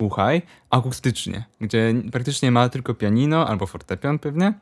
[0.01, 4.55] słuchaj, akustycznie, gdzie praktycznie ma tylko pianino albo fortepian pewnie.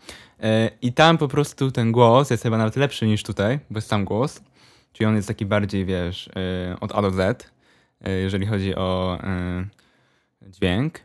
[0.43, 3.89] E, I tam po prostu ten głos jest chyba nawet lepszy niż tutaj, bo jest
[3.89, 4.41] sam głos.
[4.97, 6.31] Czyli on jest taki bardziej, wiesz, y,
[6.81, 7.51] od A do Z,
[8.07, 9.19] y, jeżeli chodzi o
[10.43, 11.01] y, dźwięk.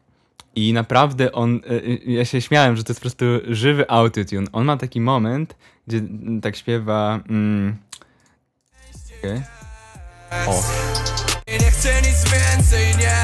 [0.56, 1.60] I naprawdę on,
[2.06, 4.48] ja się śmiałem, że to jest po prostu żywy autotune.
[4.52, 5.56] On ma taki moment,
[5.88, 6.02] gdzie
[6.42, 7.20] tak śpiewa...
[7.30, 7.78] Mm,
[9.20, 9.42] okej.
[10.48, 10.64] O.
[11.48, 13.16] I nie chcę nic więcej, nie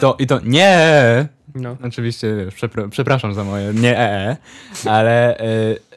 [0.00, 1.28] To, I to nie!
[1.54, 1.76] No.
[1.82, 4.36] Oczywiście, wiesz, przepra- przepraszam za moje nie
[4.86, 5.91] ale y,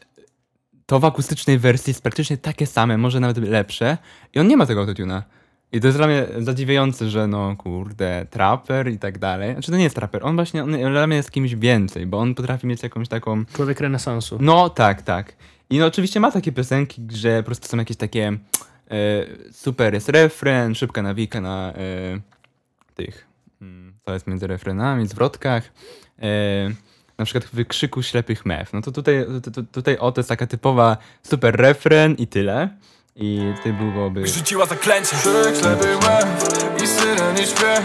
[0.86, 3.98] to w akustycznej wersji jest praktycznie takie same, może nawet lepsze
[4.34, 5.24] i on nie ma tego autotuna.
[5.72, 9.54] I to jest dla mnie zadziwiające, że no kurde, trapper i tak dalej.
[9.54, 12.36] Znaczy to nie jest trapper, on właśnie, on dla mnie jest kimś więcej, bo on
[12.36, 14.38] potrafi mieć jakąś taką Człowiek renesansu.
[14.42, 15.36] no tak, tak.
[15.70, 18.98] I no oczywiście ma takie piosenki, że po prostu są jakieś takie e,
[19.52, 22.20] super jest refren, szybka nawika na e,
[22.96, 23.28] tych,
[23.62, 25.72] mm, co jest między refrenami, zwrotkach.
[26.22, 26.70] E,
[27.18, 28.74] na przykład wykrzyku ślepych mew.
[28.74, 32.70] No to tutaj, to, tutaj o, to jest taka typowa super refren i tyle.
[33.16, 34.28] I tutaj byłoby...
[34.28, 36.26] Rzuciła zaklęcie Szereg ślepych mew
[36.84, 37.82] i syren i śpiew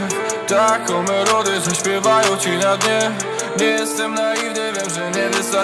[0.49, 3.11] Taką melodię zaśpiewają ci na dnie
[3.59, 4.70] Nie jestem naiwny,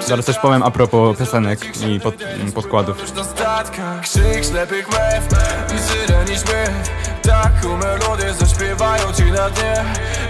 [0.07, 2.15] Zaraz coś powiem a propos piosenek i pod,
[2.55, 2.97] podkładów.
[4.03, 5.29] Krzyk ślepych mew
[5.73, 9.85] i Taką melodię zaśpiewają ci na dnie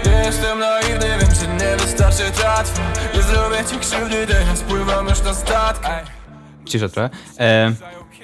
[0.05, 2.81] Nie jestem naiwny, wiem, że nie wystarczy tratwa
[3.15, 6.17] Nie zrobię ci krzywdy, teraz pływam już na statkach
[6.65, 7.09] Ciszę trochę.
[7.39, 7.73] E,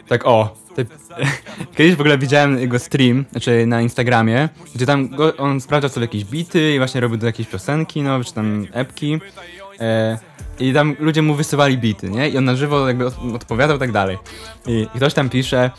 [0.07, 0.55] tak o.
[0.75, 0.85] Ty,
[1.75, 6.03] kiedyś w ogóle widziałem jego stream, znaczy na Instagramie, gdzie tam go, on sprawdzał sobie
[6.03, 9.19] jakieś bity i właśnie robił do jakieś piosenki, no, czy tam epki.
[9.79, 10.17] E,
[10.59, 12.29] I tam ludzie mu wysyłali bity, nie?
[12.29, 14.17] I on na żywo jakby od, odpowiadał i tak dalej.
[14.67, 15.71] I, ktoś tam pisze,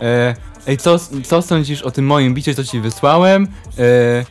[0.00, 0.34] e,
[0.66, 3.48] ej, co, co sądzisz o tym moim bicie, co ci wysłałem?
[3.78, 4.24] E,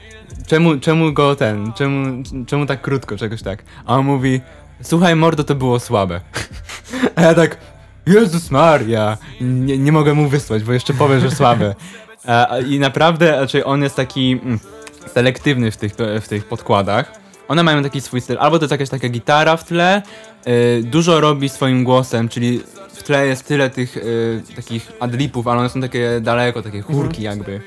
[0.47, 3.63] czemu, czemu go ten, czemu, czemu tak krótko, czegoś tak?
[3.85, 4.41] A on mówi,
[4.81, 6.21] słuchaj mordo, to było słabe.
[7.15, 7.57] A ja tak,
[8.05, 11.75] Jezus Maria, nie, nie mogę mu wysłać, bo jeszcze powie, że słabe.
[12.67, 14.59] I naprawdę, raczej on jest taki mm,
[15.13, 17.19] selektywny w tych, w tych podkładach.
[17.49, 20.01] One mają taki swój styl, albo to jest jakaś taka gitara w tle,
[20.47, 22.61] y, dużo robi swoim głosem, czyli
[22.93, 27.21] w tle jest tyle tych y, takich adlipów, ale one są takie daleko, takie chórki
[27.23, 27.61] jakby.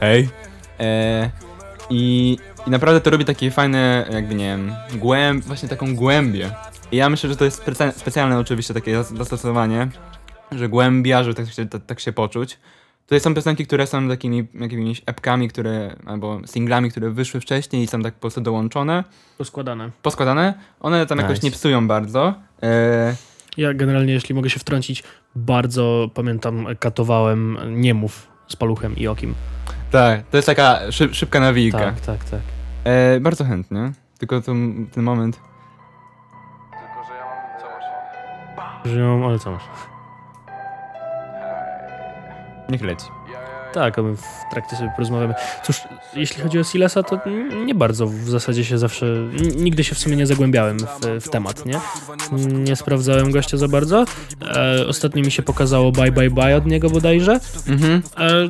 [0.00, 0.28] Hej.
[0.80, 1.30] E,
[1.90, 6.50] i, I naprawdę to robi takie fajne, jakby nie wiem, głęb, właśnie taką głębię.
[6.92, 9.88] I ja myślę, że to jest speca- specjalne oczywiście takie zas- zastosowanie,
[10.52, 12.58] że głębia, żeby tak się, tak, tak się poczuć.
[13.10, 17.86] Tutaj są piosenki, które są takimi jakimiś epkami, które, albo singlami, które wyszły wcześniej i
[17.86, 19.04] są tak po prostu dołączone,
[19.38, 19.90] Poskładane.
[20.02, 20.54] poskładane.
[20.80, 21.46] One tam jakoś Nice.
[21.46, 22.34] nie psują bardzo.
[22.62, 23.14] E,
[23.56, 25.02] Ja generalnie, jeśli mogę się wtrącić,
[25.36, 29.34] bardzo pamiętam, katowałem Niemów z Paluchem i Okim.
[29.90, 31.78] tak, to jest taka szyb, szybka nawijka.
[31.78, 32.40] Tak, tak, tak.
[32.84, 34.52] E, bardzo chętnie, tylko to,
[34.92, 35.40] ten moment...
[38.84, 39.62] Żyją, ale co masz?
[42.70, 43.19] Niech leci.
[43.72, 45.34] Tak, w trakcie sobie porozmawiamy.
[45.64, 45.80] Cóż,
[46.14, 47.20] jeśli chodzi o Silesa, to
[47.64, 49.06] nie bardzo w zasadzie się zawsze,
[49.56, 51.80] nigdy się w sumie nie zagłębiałem w, w temat, nie?
[52.48, 54.04] Nie sprawdzałem gościa za bardzo.
[54.56, 57.40] E, ostatnio mi się pokazało Bye Bye Bye od niego bodajże.
[57.68, 58.02] Mhm.
[58.18, 58.48] E,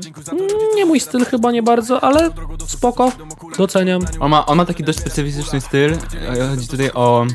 [0.76, 2.30] nie mój styl chyba nie bardzo, ale
[2.66, 3.12] spoko,
[3.58, 4.02] doceniam.
[4.20, 5.92] On ma, on ma taki dość specyficzny styl.
[5.92, 7.26] E, Chodzi tutaj o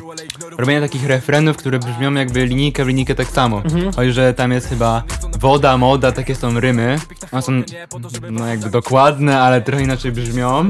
[0.57, 3.63] robienie takich refrenów, które brzmią jakby linijkę w linijkę tak samo.
[3.95, 5.03] Chodzi, że tam jest chyba
[5.39, 6.99] woda, moda, takie są rymy.
[7.31, 7.63] One są
[8.31, 10.69] no jakby dokładne, ale trochę inaczej brzmią.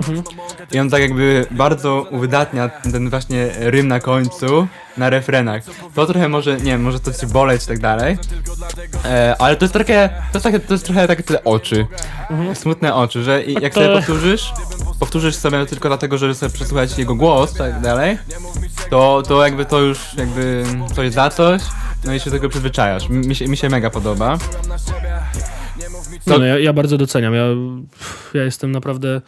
[0.72, 5.64] I on tak jakby bardzo uwydatnia ten właśnie rym na końcu na refrenach.
[5.96, 8.18] To trochę może, nie wiem, może to ci boleć i tak dalej.
[9.06, 11.88] E, ale to jest trochę, to jest, takie, to jest trochę takie te oczy.
[12.54, 14.54] Smutne oczy, że i jak sobie powtórzysz,
[15.00, 18.18] powtórzysz sobie tylko dlatego, żeby sobie przesłuchać jego głos i tak dalej,
[18.90, 20.64] to, to jakby to już jakby
[20.96, 21.62] coś za coś,
[22.06, 23.10] no i się do tego przyzwyczajasz.
[23.10, 24.38] Mi się, mi się mega podoba.
[26.28, 27.34] No, no ja, ja bardzo doceniam.
[27.34, 27.46] Ja,
[28.34, 29.22] ja jestem naprawdę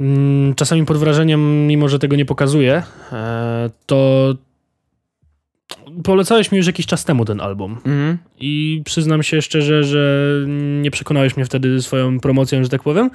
[0.00, 4.34] mm, czasami pod wrażeniem, mimo że tego nie pokazuję, e, to
[6.04, 7.72] polecałeś mi już jakiś czas temu ten album.
[7.72, 8.18] Mhm.
[8.40, 10.30] I przyznam się szczerze, że
[10.80, 13.10] nie przekonałeś mnie wtedy swoją promocją, że tak powiem.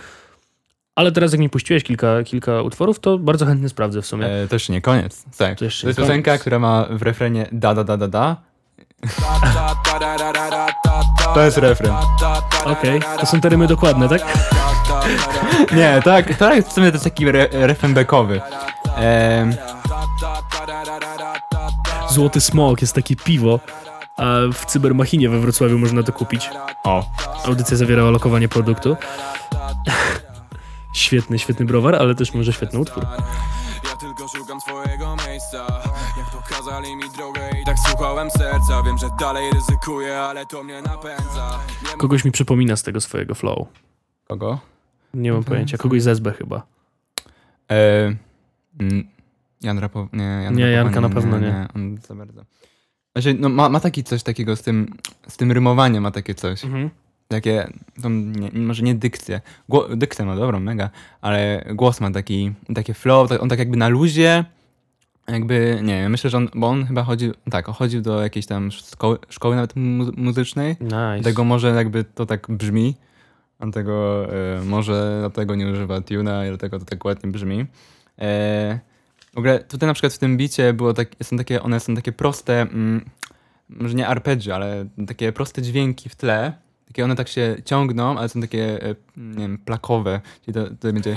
[0.95, 4.25] Ale teraz jak mi puściłeś kilka, kilka utworów, to bardzo chętnie sprawdzę w sumie.
[4.25, 5.25] E, to jeszcze nie koniec.
[5.37, 5.53] Tak.
[5.53, 8.48] To To, jest piosenka, która ma w refrenie da da da da da.
[11.33, 11.93] To jest refren.
[12.65, 14.21] Okej, to są te rymy dokładne, tak?
[15.77, 18.41] Nie, tak, tak w sumie to jest taki re, refren backowy.
[18.95, 19.55] Em,
[22.09, 23.59] Złoty Smok jest takie piwo,
[24.17, 26.49] a w Cybermachinie we Wrocławiu można to kupić.
[26.83, 27.03] o,
[27.45, 28.97] Audycja zawierała lokowanie produktu.
[30.93, 33.05] Świetny, świetny browar, ale też może świetny utwór.
[33.89, 35.57] Ja tylko szukam swojego miejsca
[36.17, 37.48] Jak pokazali mi drogę
[37.87, 41.59] słuchałem serca Wiem, że dalej ryzykuję, ale to mnie napędza
[41.97, 43.67] Kogoś mi przypomina z tego swojego flow.
[44.27, 44.59] kogo?
[45.13, 46.63] Nie mam pojęcia, kogoś z SB chyba.
[47.71, 48.05] E,
[48.79, 49.07] mm,
[49.61, 50.07] Jan Rapo...
[50.13, 51.47] Nie, Jan Nie, Rapowa Janka na pewno nie.
[51.47, 51.67] nie.
[51.75, 52.45] On za bardzo.
[53.15, 54.93] Znaczy, no, ma, ma taki coś takiego z tym,
[55.27, 56.65] z tym rymowaniem, ma takie coś.
[56.65, 56.89] Mhm.
[57.27, 57.67] Takie,
[58.01, 59.41] tą, nie, może nie dykcję.
[59.69, 60.89] Gło, dykcję ma dobrą, mega,
[61.21, 64.45] ale głos ma taki, takie flow, tak, on tak jakby na luzie,
[65.31, 68.71] jakby, nie wiem, myślę, że on, bo on chyba chodził, tak, chodził do jakiejś tam
[68.71, 71.15] szkoły, szkoły nawet mu, muzycznej, Nice.
[71.15, 72.95] Dlatego może jakby to tak brzmi.
[73.59, 77.65] On tego e, może dlatego nie używa tuna i dlatego to tak ładnie brzmi.
[78.19, 78.79] E,
[79.33, 82.11] w ogóle tutaj na przykład w tym bicie było tak, są takie, one są takie
[82.11, 83.05] proste, mm,
[83.69, 86.53] może nie arpeggio, ale takie proste dźwięki w tle.
[86.87, 90.21] Takie one tak się ciągną, ale są takie, e, nie wiem, plakowe.
[90.45, 91.15] Czyli to, to będzie...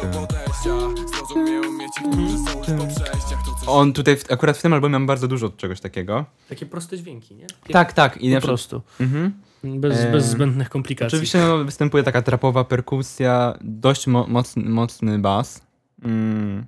[0.00, 4.16] zabicie mego podejścia Zrozumieją mnie ci, którzy są już po przejściach To coś On tutaj,
[4.16, 6.24] w, akurat w tym albumie mam bardzo dużo czegoś takiego.
[6.48, 7.46] Takie proste dźwięki, nie?
[7.72, 8.16] Tak, tak.
[8.16, 8.82] I na Po przykład, prostu.
[9.00, 9.32] mhm.
[9.64, 11.16] Bez, bez zbędnych komplikacji.
[11.16, 15.62] Oczywiście no, występuje taka trapowa perkusja, dość mo mocny, mocny bas.
[16.02, 16.66] Mm,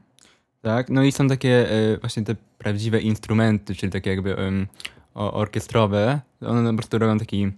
[0.63, 4.67] tak, no i są takie e, właśnie te prawdziwe instrumenty, czyli takie jakby em,
[5.15, 6.21] o, orkiestrowe.
[6.47, 7.53] One po prostu robią taki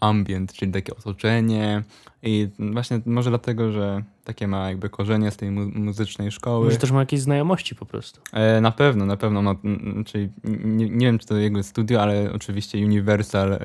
[0.00, 1.82] ambient, czyli takie otoczenie
[2.22, 6.64] i właśnie może dlatego, że takie ma jakby korzenie z tej mu muzycznej szkoły.
[6.64, 8.20] Może też ma jakieś znajomości po prostu.
[8.32, 9.42] E, na pewno, na pewno.
[9.42, 13.58] No, m, m, czyli nie, nie wiem, czy to jego studio, ale oczywiście Universal e,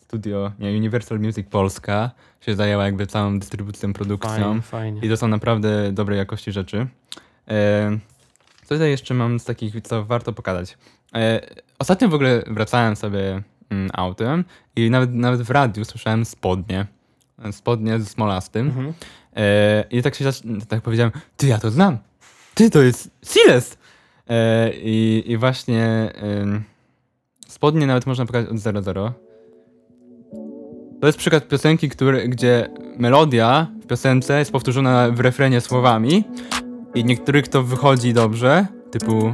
[0.00, 4.30] Studio, nie, Universal Music Polska się zajęła jakby całą dystrybucją, produkcją.
[4.30, 5.00] Fajnie, fajnie.
[5.02, 6.86] I to są naprawdę dobrej jakości rzeczy.
[7.48, 7.98] E,
[8.64, 10.78] co tutaj jeszcze mam z takich, co warto pokazać?
[11.78, 14.44] Ostatnio w ogóle wracałem sobie mm, autem
[14.76, 16.86] i nawet, nawet w radiu słyszałem spodnie.
[17.52, 18.66] Spodnie ze Smolastym.
[18.66, 18.92] Mhm.
[19.36, 20.24] E, I tak się
[20.68, 21.98] tak powiedziałem, ty ja to znam.
[22.54, 23.78] Ty to jest Siles.
[24.28, 26.12] E, i, I właśnie
[27.48, 29.12] spodnie nawet można pokazać od 0-0.
[31.00, 32.68] To jest przykład piosenki, który, gdzie
[32.98, 36.24] melodia w piosence jest powtórzona w refrenie słowami
[36.94, 39.32] i niektórych to wychodzi dobrze, typu y,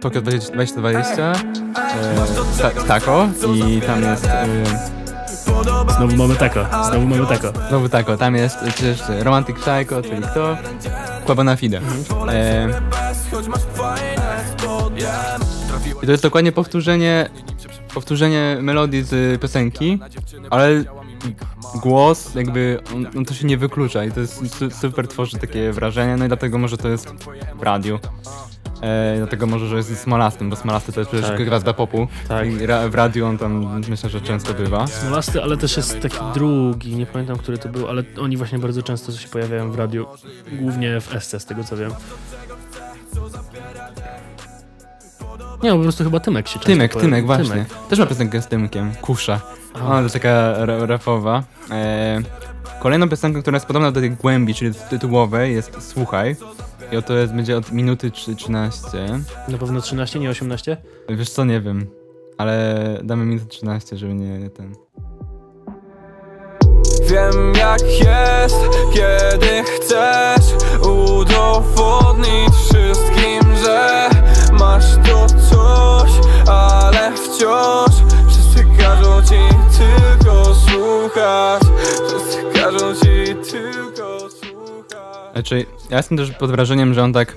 [0.00, 4.24] Tokio 20- 2020, y, ta, Tako i tam jest...
[4.24, 4.99] Y,
[5.96, 7.52] Znowu mamy tako, znowu mamy tako.
[7.68, 10.56] Znowu tako, tam jest przecież Romantic Psycho, czyli kto?
[11.26, 11.80] Kłaba na fide.
[12.32, 12.68] E,
[16.02, 17.30] I to jest dokładnie powtórzenie,
[17.94, 19.98] powtórzenie melodii z piosenki,
[20.50, 20.84] ale
[21.74, 25.72] głos jakby, on, on to się nie wyklucza i to jest su- super tworzy takie
[25.72, 27.10] wrażenie, no i dlatego może to jest
[27.58, 27.98] w radiu.
[28.82, 31.44] E, dlatego może, że jest Smolastym, bo Smolasty to jest przecież Tak.
[31.46, 32.08] gwiazda popu.
[32.28, 32.46] Tak.
[32.48, 34.86] I ra, w radiu on tam myślę, że często bywa.
[34.86, 38.82] Smolasty, ale też jest taki drugi, nie pamiętam, który to był, ale oni właśnie bardzo
[38.82, 40.06] często się pojawiają w radiu.
[40.52, 41.90] Głównie w SC, z tego co wiem.
[45.62, 47.06] Nie, po prostu chyba Tymek się często Tymek, pojawia.
[47.16, 47.66] Tymek, właśnie.
[47.88, 49.40] Też ma piosenkę z Tymkiem, Kusza.
[49.74, 51.42] Ona to jest taka ra- rapowa.
[51.70, 52.18] E,
[52.80, 56.36] kolejną piosenką, która jest podobna do tej głębi, czyli tytułowej, jest Słuchaj.
[56.92, 58.88] I oto jest, będzie od minuty trzy- 13.
[59.48, 60.76] Na pewno 13, nie 18?
[61.08, 61.86] Wiesz co, nie wiem.
[62.38, 62.74] ale
[63.04, 64.74] damy minutę 13, żeby nie, nie ten...
[67.08, 68.56] Wiem jak jest,
[68.94, 70.54] kiedy chcesz
[70.86, 74.08] udowodnić wszystkim, że
[74.52, 76.10] masz to coś,
[76.48, 77.90] ale wciąż
[78.28, 79.40] wszyscy każą ci
[79.78, 81.62] tylko słuchać.
[82.08, 83.99] Wszyscy każą ci tylko.
[85.32, 87.36] Znaczy, ja jestem też pod wrażeniem, że on tak.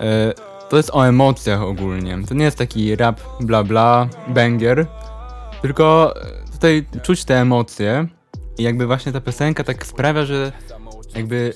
[0.00, 0.32] e,
[0.68, 2.18] to jest o emocjach ogólnie.
[2.28, 4.86] To nie jest taki rap bla bla, banger.
[5.62, 8.06] Tylko e, tutaj czuć te emocje.
[8.58, 10.52] I jakby właśnie ta piosenka tak sprawia, że
[11.14, 11.54] jakby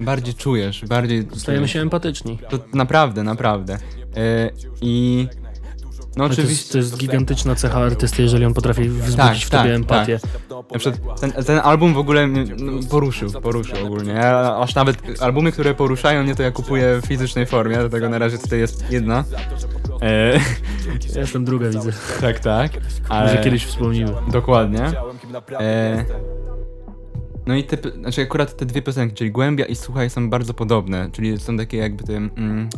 [0.00, 1.26] bardziej czujesz, bardziej.
[1.36, 2.38] Stajemy się empatyczni.
[2.48, 3.78] To naprawdę, naprawdę.
[4.16, 5.28] E, I.
[6.16, 6.72] No Ale To jest, oczywiście.
[6.72, 10.20] to jest gigantyczna cecha artysty, jeżeli on potrafi wzbudzić Tak, w tobie tak, empatię.
[10.72, 12.44] Na przykład ten, ten album w ogóle mnie
[12.90, 14.12] poruszył, poruszył ogólnie.
[14.12, 18.18] Ja, aż nawet albumy, które poruszają mnie, to ja kupuję w fizycznej formie, dlatego na
[18.18, 19.24] razie tutaj jest jedna.
[20.02, 20.32] E,
[21.14, 21.92] Ja jestem druga, widzę.
[22.20, 22.72] tak, tak.
[23.08, 24.12] Ale Może kiedyś wspomnimy.
[24.32, 24.90] Dokładnie.
[25.60, 26.04] E,
[27.46, 31.08] no i te, znaczy akurat te dwie piosenki, czyli Głębia i Słuchaj są bardzo podobne,
[31.12, 32.68] czyli są takie jakby te, mm,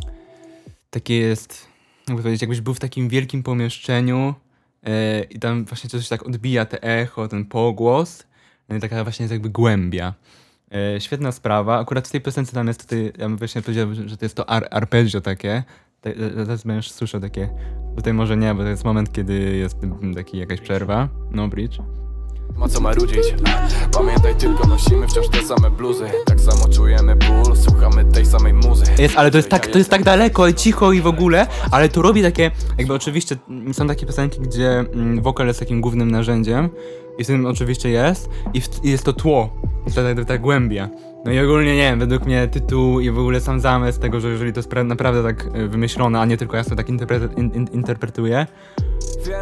[0.90, 1.66] takie jest,
[2.08, 4.34] jakby powiedzieć, jakbyś był w takim wielkim pomieszczeniu
[4.82, 8.26] e, i tam właśnie coś tak odbija te echo, ten pogłos,
[8.76, 10.14] i taka właśnie jest jakby głębia.
[10.72, 14.16] E, świetna sprawa, akurat w tej piosence tam jest tutaj, ja bym właśnie powiedział, że
[14.16, 15.64] to jest to ar arpeggio takie,
[16.00, 17.48] Te- te- teraz będziesz słyszał takie,
[17.96, 19.76] tutaj może nie, bo to jest moment, kiedy jest
[20.14, 21.78] taki jakaś przerwa, no bridge.
[22.58, 23.34] Ma co marudzić
[23.92, 28.84] Pamiętaj tylko nosimy wciąż te same bluzy Tak samo czujemy ból, słuchamy tej samej muzy
[28.98, 31.88] Jest, ale to jest tak, to jest tak daleko i cicho i w ogóle, ale
[31.88, 33.36] to robi takie, jakby oczywiście
[33.72, 36.68] są takie piosenki, gdzie mm, wokal jest takim głównym narzędziem
[37.18, 40.38] i w tym oczywiście jest i, w, i jest to tło, jest ta, ta, ta
[40.38, 40.88] głębia.
[41.24, 44.28] No i ogólnie nie wiem, według mnie tytuł i w ogóle sam zamysł tego, że
[44.28, 47.38] jeżeli to jest pra- naprawdę tak e, wymyślone, a nie tylko ja sobie tak interpre-
[47.38, 48.46] in, in, interpretuję,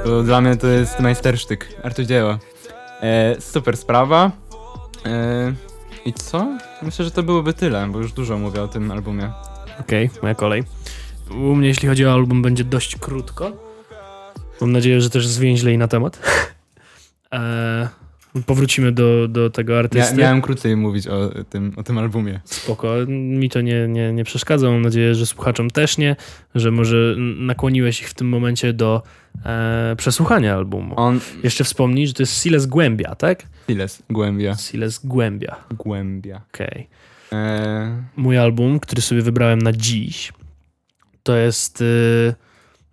[0.04, 2.38] to dla mnie to jest majstersztyk, arcydzieło.
[3.02, 4.30] E, super sprawa.
[5.06, 5.52] E,
[6.04, 6.58] I co?
[6.82, 9.30] Myślę, że to byłoby tyle, bo już dużo mówię o tym albumie.
[9.80, 10.64] Okej, moja kolej.
[11.30, 13.52] U mnie, jeśli chodzi o album, będzie dość krótko.
[14.60, 16.18] Mam nadzieję, że też zwięźlej na temat.
[17.30, 17.88] Eee,
[18.46, 20.16] powrócimy do, do tego artysty.
[20.16, 22.40] miałem krócej mówić o tym, o tym albumie.
[22.44, 24.70] Spoko, mi to nie, nie, nie przeszkadza.
[24.70, 26.16] Mam nadzieję, że słuchaczom też nie,
[26.54, 29.02] że może nakłoniłeś ich w tym momencie do
[29.44, 30.94] e, przesłuchania albumu.
[30.96, 31.20] On...
[31.42, 33.42] Jeszcze wspomnij, że to jest Siles Głębia, tak?
[33.66, 34.54] Siles, głębia.
[34.56, 36.40] Siles Głębia, Głębia.
[36.54, 36.88] okej.
[37.32, 40.32] Eee, Mój album, który sobie wybrałem na dziś,
[41.22, 42.34] to jest y,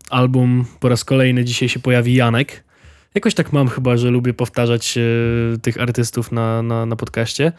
[0.10, 2.64] album, po raz kolejny dzisiaj się pojawi Janek.
[3.16, 7.52] Jakoś tak mam chyba, że lubię powtarzać y, tych artystów na, na, na podcaście.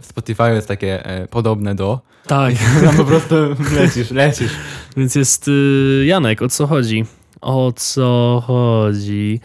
[0.00, 2.00] w Spotify jest takie e, podobne do.
[2.26, 3.34] Tak, Tam po prostu
[3.74, 4.52] lecisz, lecisz.
[4.96, 7.04] więc jest y, Janek, o co chodzi?
[7.40, 9.40] O co chodzi?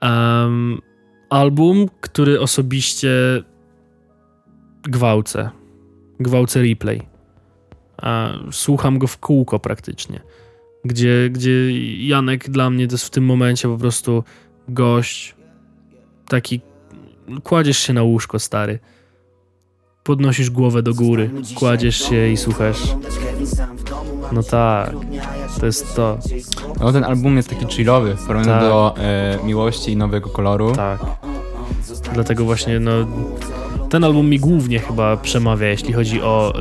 [0.00, 0.80] Em,
[1.30, 3.10] album, który osobiście
[4.82, 5.50] gwałcę.
[6.20, 7.02] Gwałcę replay.
[7.96, 10.20] A słucham go w kółko praktycznie.
[10.84, 11.50] Gdzie, gdzie
[12.06, 14.24] Janek dla mnie to jest w tym momencie po prostu
[14.68, 15.34] gość
[16.28, 16.60] taki
[17.42, 18.78] kładziesz się na łóżko stary.
[20.02, 22.94] Podnosisz głowę do góry, kładziesz się i słuchasz.
[24.32, 24.92] No tak,
[25.60, 26.18] to jest to.
[26.80, 28.70] No ten album jest taki chillowy, w porównaniu Tak.
[28.70, 30.72] do e, Miłości i Nowego Koloru.
[30.72, 31.00] Tak.
[32.14, 32.92] Dlatego właśnie, no,
[33.92, 36.54] ten album mi głównie chyba przemawia, jeśli chodzi o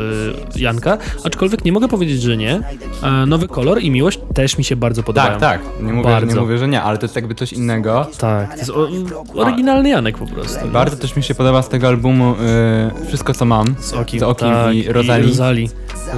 [0.56, 2.60] y, Janka, aczkolwiek nie mogę powiedzieć, że nie.
[3.04, 5.40] E, Nowy kolor i miłość też mi się bardzo podobają.
[5.40, 5.82] Tak, tak.
[5.82, 6.42] Nie mówię, że, nie Bardzo.
[6.42, 8.08] mówię, że nie, ale to jest jakby coś innego.
[8.18, 8.88] Tak, to jest o,
[9.36, 10.68] oryginalny Janek po prostu.
[10.68, 13.76] Bardzo też mi się podoba z tego albumu e, Wszystko co mam.
[13.80, 15.28] Z Okim, Z Okim tak, i Rosalie.
[15.28, 15.68] Rosalie.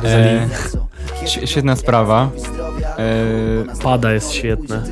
[0.03, 0.47] E,
[1.45, 2.29] świetna sprawa.
[2.97, 4.83] E, Pada jest świetne.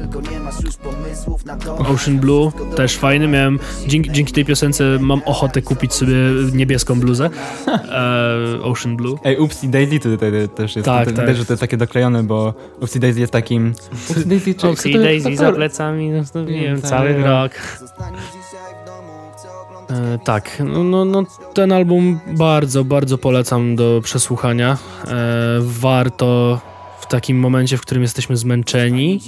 [1.78, 3.28] Ocean Blue też fajny.
[3.28, 6.15] Miałem dzięki, dzięki tej piosence mam ochotę kupić sobie
[6.54, 7.30] niebieską bluzę.
[7.67, 9.17] E, Ocean Blue.
[9.24, 10.86] Ej, Upsi Daisy tutaj też jest.
[10.86, 11.36] Tak, Tak, tak.
[11.36, 13.74] Że to jest takie doklejone, bo Upsi Daisy jest takim...
[14.10, 17.52] Upsi Daisy, to- Daisy za plecami, no, no, nie wiem, cały cały rok.
[19.92, 21.24] E, tak, no, no, no
[21.54, 24.78] ten album bardzo, bardzo polecam do przesłuchania.
[25.08, 25.18] E,
[25.62, 26.60] warto
[27.00, 29.20] w takim momencie, w którym jesteśmy zmęczeni,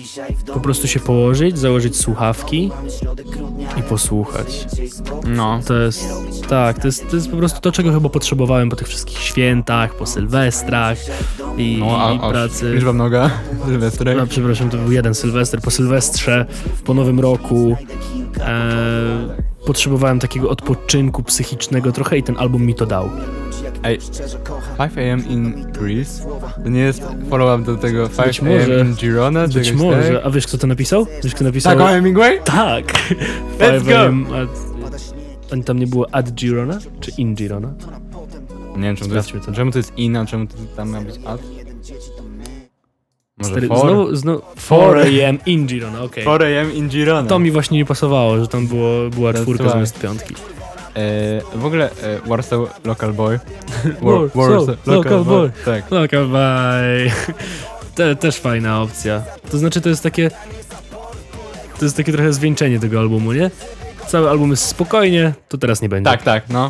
[0.53, 2.71] po prostu się położyć, założyć słuchawki
[3.79, 4.65] i posłuchać.
[5.27, 5.59] No.
[5.67, 6.07] To jest,
[6.49, 9.95] tak, to jest, to jest po prostu to, czego chyba potrzebowałem po tych wszystkich świętach,
[9.95, 10.97] po sylwestrach
[11.57, 12.73] i, No, a, i pracy.
[12.73, 13.29] liczba mnoga,
[13.65, 14.17] Sylwestrek.
[14.17, 15.61] No, przepraszam, to był jeden Sylwester.
[15.61, 16.45] Po Sylwestrze,
[16.85, 17.77] po Nowym Roku.
[18.39, 23.09] E, potrzebowałem takiego odpoczynku psychicznego trochę i ten album mi to dał.
[23.83, 23.99] Ej,
[24.77, 26.25] 5am in Greece?
[26.63, 28.79] To nie jest follow-up do tego 5am może.
[28.79, 29.47] in Girona?
[29.47, 30.13] Być może.
[30.13, 30.25] tak?
[30.25, 31.07] A wiesz kto to napisał?
[31.23, 31.77] Wiesz kto napisał?
[31.77, 32.39] Tak, o Hemingway?
[32.43, 32.85] Tak!
[33.59, 34.35] Let's 5 go!
[34.37, 34.49] At...
[35.51, 36.79] Ani tam nie było ad Girona?
[36.99, 37.73] Czy in Girona?
[38.75, 41.15] Nie wiem, czemu to, jest, czemu to jest in, a czemu to tam ma być
[41.25, 41.41] ad?
[43.37, 43.81] Może Stary, 4?
[43.81, 46.25] znowu, znowu 4 AM in Girona, okej.
[46.25, 47.29] 4am in Girona.
[47.29, 50.35] To mi właśnie nie pasowało, że tam było, była That's czwórka zamiast piątki.
[50.95, 53.39] E, w ogóle e, Warsaw Local Boy.
[54.35, 55.51] Warsaw Local Boy.
[55.65, 55.91] Tak.
[55.91, 57.11] Local bye.
[57.95, 59.23] Te, też fajna opcja.
[59.51, 60.31] To znaczy to jest takie...
[61.79, 63.51] To jest takie trochę zwieńczenie tego albumu, nie?
[64.07, 66.11] Cały album jest spokojnie, to teraz nie będzie.
[66.11, 66.69] Tak, tak, no.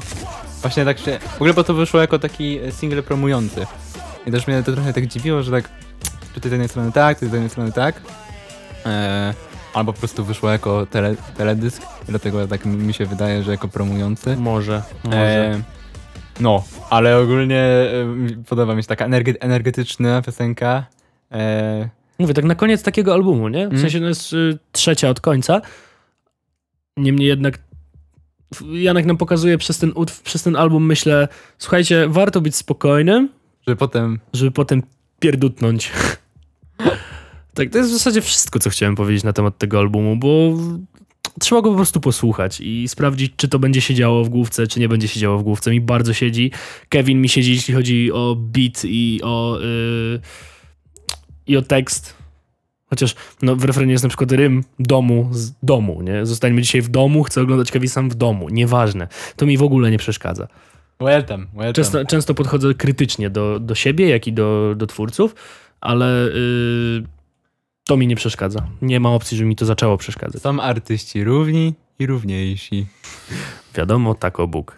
[0.62, 1.20] Właśnie tak się...
[1.20, 3.66] W ogóle bo to wyszło jako taki single promujący.
[4.26, 5.70] I też mnie to trochę tak dziwiło, że tak
[6.34, 8.02] tutaj z jednej strony tak, tutaj z jednej strony tak.
[8.86, 9.34] E,
[9.74, 14.36] albo po prostu wyszło jako tele, teledysk, dlatego tak mi się wydaje, że jako promujący.
[14.38, 15.18] Może, może.
[15.18, 15.62] E,
[16.40, 17.90] no, ale ogólnie e,
[18.50, 20.86] podoba mi się taka energe, energetyczna piosenka.
[21.32, 23.68] E, Mówię, tak na koniec takiego albumu, nie?
[23.68, 23.82] W Mm.
[23.82, 25.62] sensie to jest y, trzecia od końca.
[26.98, 27.60] Niemniej jednak
[28.54, 31.28] f- Janek nam pokazuje przez ten, utw- przez ten album, myślę,
[31.58, 33.30] słuchajcie, warto być spokojnym,
[33.68, 34.84] że potem żeby potem
[35.20, 35.92] pierdutnąć.
[37.54, 40.58] tak, to jest w zasadzie wszystko, co chciałem powiedzieć na temat tego albumu, bo
[41.40, 44.80] trzeba go po prostu posłuchać i sprawdzić, czy to będzie się działo w główce, czy
[44.80, 45.72] nie będzie się działo w główce.
[45.72, 46.52] Mi bardzo siedzi.
[46.90, 50.22] Kevin mi siedzi, jeśli chodzi o beat i o, yy,
[51.48, 52.24] i o tekst.
[52.90, 56.26] Chociaż no, w refrenie jest na przykład rym domu z domu, nie?
[56.26, 58.50] Zostańmy dzisiaj w domu, chcę oglądać Kevin sam w domu.
[58.50, 59.08] Nieważne.
[59.36, 60.48] To mi w ogóle nie przeszkadza.
[61.00, 61.74] welcome, welcome.
[61.74, 65.36] Często, często podchodzę krytycznie do, do siebie, jak i do, do twórców,
[65.84, 67.04] ale yy,
[67.84, 68.68] to mi nie przeszkadza.
[68.82, 70.42] Nie ma opcji, żeby mi to zaczęło przeszkadzać.
[70.42, 72.86] Są artyści równi i równiejsi.
[73.76, 74.78] Wiadomo, tako Bóg.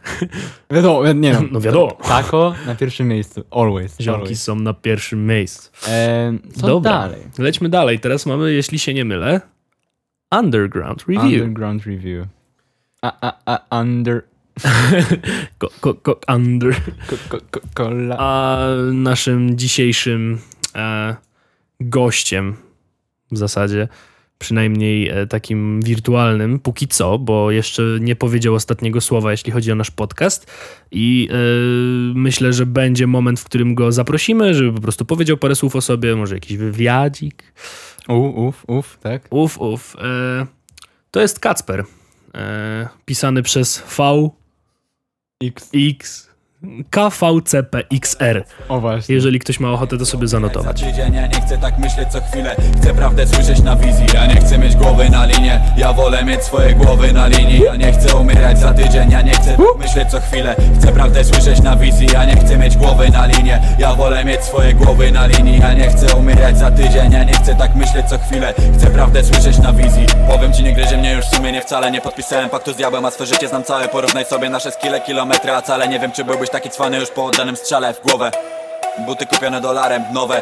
[0.72, 1.42] Wiadomo, nie no.
[1.52, 1.92] No wiadomo.
[1.92, 3.44] Tako na pierwszym miejscu.
[3.52, 3.98] Always.
[4.00, 4.44] Ziomki always.
[4.44, 5.72] są na pierwszym miejscu.
[5.88, 6.92] E, co Dobra.
[6.92, 7.22] dalej?
[7.38, 8.00] Lećmy dalej.
[8.00, 9.42] Teraz mamy, jeśli się nie mylę,
[10.32, 11.42] Underground Review.
[11.42, 12.28] Underground Review.
[13.02, 14.24] A, a, a, under...
[15.60, 16.76] Ko, ko, ko, under.
[17.74, 18.16] Kola.
[18.20, 18.60] A
[18.92, 20.40] naszym dzisiejszym
[21.80, 22.56] gościem
[23.32, 23.88] w zasadzie,
[24.38, 29.76] przynajmniej e, takim wirtualnym, póki co, bo jeszcze nie powiedział ostatniego słowa, jeśli chodzi o
[29.76, 30.52] nasz podcast.
[30.92, 31.36] I e,
[32.16, 35.82] myślę, że będzie moment, w którym go zaprosimy, żeby po prostu powiedział parę słów o
[35.82, 37.54] sobie, może jakiś wywiadzik.
[38.08, 39.28] U, uf, uf, tak?
[39.30, 39.96] Uf, uf.
[40.02, 40.46] E,
[41.12, 41.86] to jest Kacper.
[42.36, 44.30] E, pisany przez V,
[45.44, 45.70] X.
[45.74, 46.30] X,
[46.90, 48.44] KVCPXR.
[48.70, 49.16] O właśnie.
[49.16, 50.82] Jeżeli ktoś ma ochotę, to sobie zanotować.
[50.84, 52.56] tydzień Ja nie chcę tak myśleć co chwilę.
[52.82, 55.62] Chcę prawdę słyszeć na wizji Ja nie chcę mieć głowy na linie.
[55.78, 59.12] Ja wolę mieć swoje głowy na linii Ja nie chcę umierać za tydzień.
[59.12, 60.56] Ja nie chcę tak myśleć co chwilę.
[60.80, 63.62] Chcę prawdę słyszeć na wizji Ja nie chcę mieć głowy na linie.
[63.80, 67.12] Ja wolę mieć swoje głowy na linii Ja nie chcę umierać za tydzień.
[67.12, 68.54] Ja nie chcę tak myśleć co chwilę.
[68.78, 70.06] Chcę prawdę słyszeć na wizji.
[70.28, 73.26] Powiem ci nie gryzie mnie już sumienie wcale Nie podpisałem paktu z diabłem A swe
[73.26, 73.88] życie znam całe.
[73.88, 77.26] Porównaj sobie nasze skille kilometry A wcale nie wiem czy byłbyś taki cwany już po
[77.26, 78.32] oddanym strzale w głowę
[79.06, 80.42] Buty kupione dolarem, nowe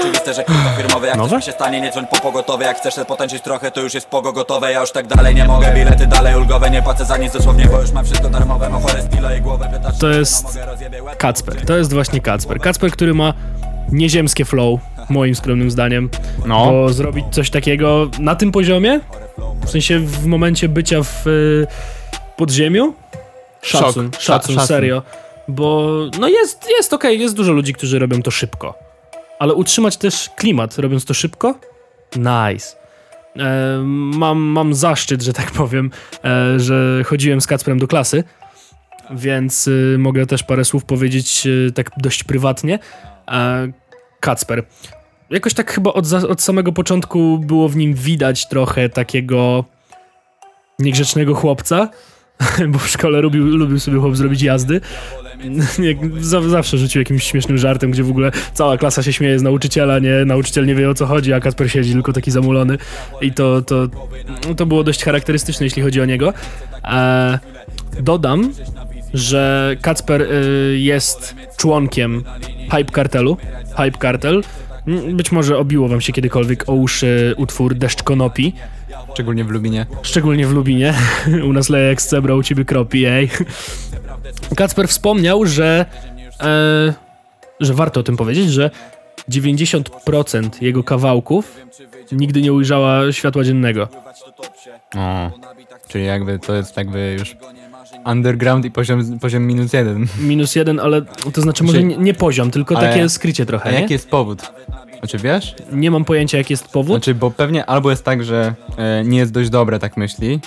[0.00, 1.30] Oczywiste, że kurwa firmowe Jak Nowe?
[1.30, 3.94] coś mi się stanie, nie dzwoń po pogotowie Jak chcesz się potęczyć trochę, to już
[3.94, 7.16] jest pogo gotowe Ja już tak dalej nie mogę, bilety dalej ulgowe Nie płacę za
[7.16, 10.58] nic dosłownie, bo już mam wszystko darmowe Mam chore stile i głowę pytasz, To jest.
[11.18, 11.66] Kacper.
[11.66, 12.60] To jest właśnie Kacper.
[12.60, 13.34] Kacper, który ma
[13.92, 16.10] nieziemskie flow, moim skromnym zdaniem.
[16.46, 16.66] No.
[16.70, 19.00] Bo zrobić coś takiego na tym poziomie,
[19.64, 21.66] w sensie w momencie bycia w y,
[22.36, 22.94] podziemiu,
[23.62, 24.22] szacun, Szok.
[24.22, 24.66] szacun, Sza- szacun.
[24.66, 25.02] serio.
[25.48, 28.74] Bo no jest, jest okej, jest dużo ludzi, którzy robią to szybko.
[29.38, 31.54] Ale utrzymać też klimat, robiąc to szybko,
[32.16, 32.76] nice.
[33.38, 35.90] E, mam, mam zaszczyt, że tak powiem,
[36.24, 38.24] e, że chodziłem z Kacprem do klasy,
[39.10, 42.78] więc y, mogę też parę słów powiedzieć y, tak dość prywatnie.
[43.28, 43.68] E,
[44.20, 44.64] Kacper.
[45.30, 49.64] Jakoś tak chyba od, od samego początku było w nim widać trochę takiego
[50.78, 51.88] niegrzecznego chłopca,
[52.72, 54.80] bo w szkole lubił, lubił sobie chłop zrobić jazdy.
[56.46, 60.24] Zawsze rzucił jakimś śmiesznym żartem, gdzie w ogóle cała klasa się śmieje z nauczyciela, nie?
[60.26, 62.78] Nauczyciel nie wie o co chodzi, a Kasper siedzi tylko taki zamulony.
[63.20, 63.88] I to, to,
[64.56, 66.32] to było dość charakterystyczne, jeśli chodzi o niego.
[66.84, 67.38] E,
[68.00, 68.52] dodam,
[69.14, 72.24] że Kacper y, jest członkiem
[72.70, 73.36] Hype Kartelu.
[73.76, 74.42] Hype Kartel.
[75.12, 78.52] Być może obiło wam się kiedykolwiek o uszy utwór Deszcz Konopi.
[79.16, 79.86] Szczególnie w Lubinie.
[80.02, 80.94] Szczególnie w Lubinie.
[81.48, 83.30] U nas leje jak z cebra, u ciebie kropi, ej.
[84.56, 85.86] Kacper wspomniał, że,
[86.40, 86.94] e,
[87.60, 88.70] że warto o tym powiedzieć, że
[89.30, 91.60] 90% jego kawałków
[92.12, 93.88] nigdy nie ujrzała światła dziennego.
[94.96, 95.30] O.
[95.88, 97.36] Czyli jakby to jest jakby już
[98.06, 100.06] underground i poziom, poziom minus jeden.
[100.20, 101.02] Minus jeden, ale
[101.32, 103.80] to znaczy może nie, nie poziom, tylko takie skrycie A trochę, nie?
[103.80, 104.52] jaki jest powód?
[104.98, 105.54] Znaczy wiesz?
[105.72, 106.96] Nie mam pojęcia, jaki jest powód.
[106.96, 110.40] Znaczy, bo pewnie albo jest tak, że e, nie jest dość dobre, tak myśli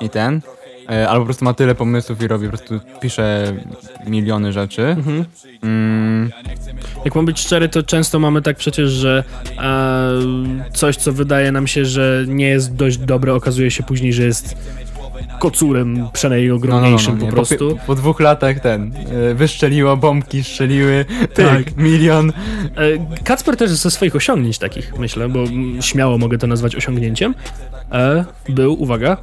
[0.00, 0.40] i ten,
[0.90, 3.52] e, albo po prostu ma tyle pomysłów i robi, po prostu pisze
[4.06, 4.82] miliony rzeczy.
[4.82, 5.24] Mhm.
[5.62, 6.30] Mm,
[7.04, 9.24] Jak mam być szczery, to często mamy tak przecież, że
[9.58, 14.22] e, coś, co wydaje nam się, że nie jest dość dobre, okazuje się później, że
[14.22, 14.56] jest
[15.38, 17.30] kocurem no, no, no, przenajogromniejszym no, nie.
[17.30, 17.76] po prostu.
[17.76, 18.92] Po, po dwóch latach ten,
[19.30, 21.76] e, wystrzeliło, bombki strzeliły, Tak.
[21.76, 22.30] milion.
[22.30, 25.38] E, Kacper też ze swoich osiągnięć takich, myślę, bo
[25.80, 27.34] śmiało mogę to nazwać osiągnięciem,
[27.92, 29.16] e, był, uwaga,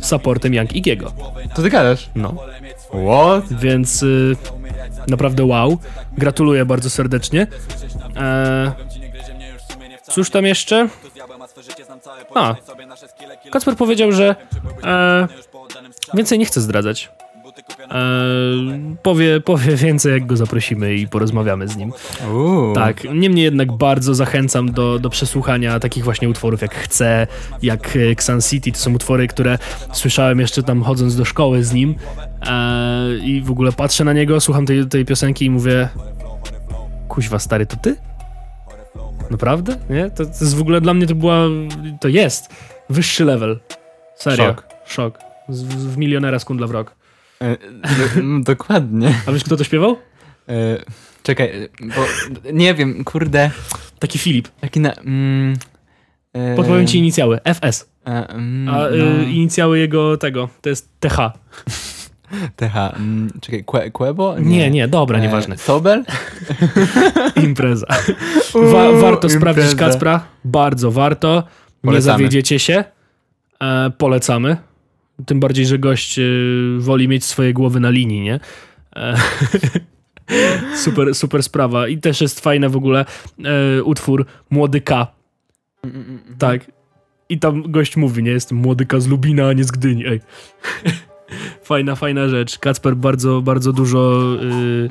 [0.00, 1.12] supportem Young Igiego.
[1.56, 2.10] Co ty gadasz?
[2.14, 2.34] No.
[2.92, 3.60] What?
[3.60, 4.36] Więc y,
[5.08, 5.78] naprawdę wow.
[6.18, 7.46] Gratuluję bardzo serdecznie.
[8.16, 8.72] E,
[10.02, 10.88] cóż tam jeszcze?
[12.34, 12.54] A.
[13.50, 14.36] Kacper powiedział, że
[14.84, 15.28] e,
[16.14, 17.10] więcej nie chce zdradzać.
[17.90, 18.04] E,
[19.02, 21.92] powie, powie więcej, jak go zaprosimy i porozmawiamy z nim.
[22.32, 22.74] Uuu.
[22.74, 27.26] Tak, niemniej jednak bardzo zachęcam do, do przesłuchania takich właśnie utworów jak Chcę,
[27.62, 28.72] jak e, Xan City.
[28.72, 29.58] To są utwory, które
[29.92, 31.94] słyszałem jeszcze tam chodząc do szkoły z nim
[32.46, 35.88] e, i w ogóle patrzę na niego, słucham tej, tej piosenki i mówię
[37.08, 37.96] kuźwa stary, to ty?
[39.30, 39.76] Naprawdę?
[39.90, 40.10] Nie?
[40.10, 41.38] To, to jest w ogóle dla mnie to była,
[42.00, 42.54] to jest
[42.90, 43.60] wyższy level.
[44.14, 44.46] Serio.
[44.46, 44.66] Szok.
[44.86, 45.31] Szok.
[45.54, 46.94] Z, w milionera skundla w rok.
[47.42, 49.14] E, do, dokładnie.
[49.26, 49.96] A wiesz kto to śpiewał?
[50.48, 50.54] E,
[51.22, 52.04] czekaj, e, bo
[52.52, 53.50] nie wiem, kurde,
[53.98, 54.48] Taki Filip.
[54.48, 54.92] taki na...
[54.92, 55.54] Mm,
[56.32, 57.40] e, Podpowiem ci inicjały.
[57.44, 57.88] FS.
[58.06, 59.22] E, mm, A no.
[59.22, 61.16] inicjały jego tego, to jest TH.
[62.56, 64.38] TH, mm, czekaj, Kue, Quebo?
[64.38, 65.58] Nie, nie, dobra, E, nieważne.
[65.58, 66.04] Sobel?
[67.44, 67.86] Impreza.
[68.54, 69.90] Wa Uuu, warto sprawdzić impreza.
[69.90, 71.34] Kacpra, bardzo warto.
[71.36, 72.18] Nie Polecamy.
[72.18, 72.84] zawiedziecie się.
[73.62, 74.56] E, polecamy.
[75.26, 76.22] Tym bardziej, że gość e,
[76.78, 78.40] woli mieć swoje głowy na linii, nie?
[78.96, 79.16] E,
[80.84, 81.88] super, super sprawa.
[81.88, 83.04] I też jest fajne w ogóle
[83.44, 85.06] e, utwór Młody K.
[86.38, 86.70] Tak.
[87.28, 88.30] I tam gość mówi, nie?
[88.30, 90.06] Jestem młody K z Lubina, a nie z Gdyni.
[90.06, 90.20] Ej.
[91.64, 92.58] fajna, fajna rzecz.
[92.58, 94.88] Kacper, bardzo, bardzo dużo y,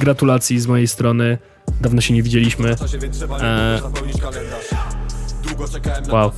[0.00, 1.38] gratulacji z mojej strony.
[1.80, 2.76] Dawno się nie widzieliśmy.
[3.40, 3.80] E,
[6.08, 6.32] wow.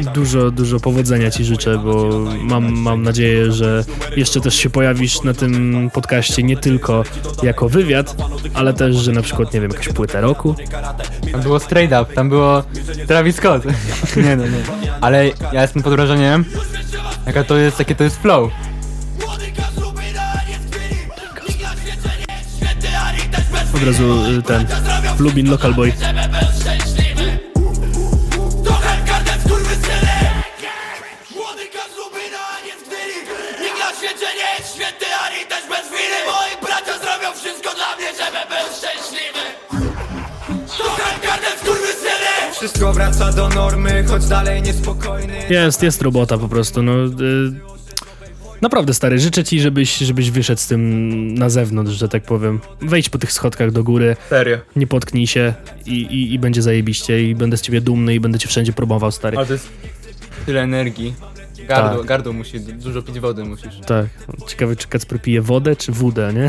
[0.00, 2.08] I Dużo, dużo powodzenia Ci życzę, bo
[2.40, 3.84] mam, mam nadzieję, że
[4.16, 7.04] jeszcze też się pojawisz na tym podcaście nie tylko
[7.42, 8.16] jako wywiad,
[8.54, 10.54] ale też, że na przykład, nie wiem, jakaś płyta roku.
[11.32, 12.62] Tam było straight up, tam było
[13.06, 13.64] Travis Scott.
[14.24, 14.62] nie no, nie.
[15.00, 16.44] Ale ja jestem pod wrażeniem,
[17.26, 18.50] jaka to jest, jakie to jest flow.
[23.74, 24.66] Od razu y, ten
[25.18, 25.92] Lubin Local Boy.
[42.56, 46.92] Wszystko wraca do normy, choć dalej niespokojny Jest, jest robota po prostu, no.
[47.04, 47.10] Y,
[48.60, 52.60] naprawdę stary, życzę ci, żebyś, żebyś wyszedł z tym na zewnątrz, że tak powiem.
[52.82, 54.58] Wejdź po tych schodkach do góry, Serio.
[54.76, 55.54] nie potknij się
[55.86, 59.12] i, i, i będzie zajebiście i będę z ciebie dumny i będę cię wszędzie promował,
[59.12, 59.36] stary.
[59.36, 59.68] Ale to jest
[60.46, 61.14] tyle energii.
[61.68, 62.06] Gardło, Tak.
[62.08, 63.80] gardło musi, dużo pić wody musisz.
[63.86, 64.06] Tak.
[64.48, 66.48] Ciekawe, czy Kacper pije wodę, czy wódę, nie?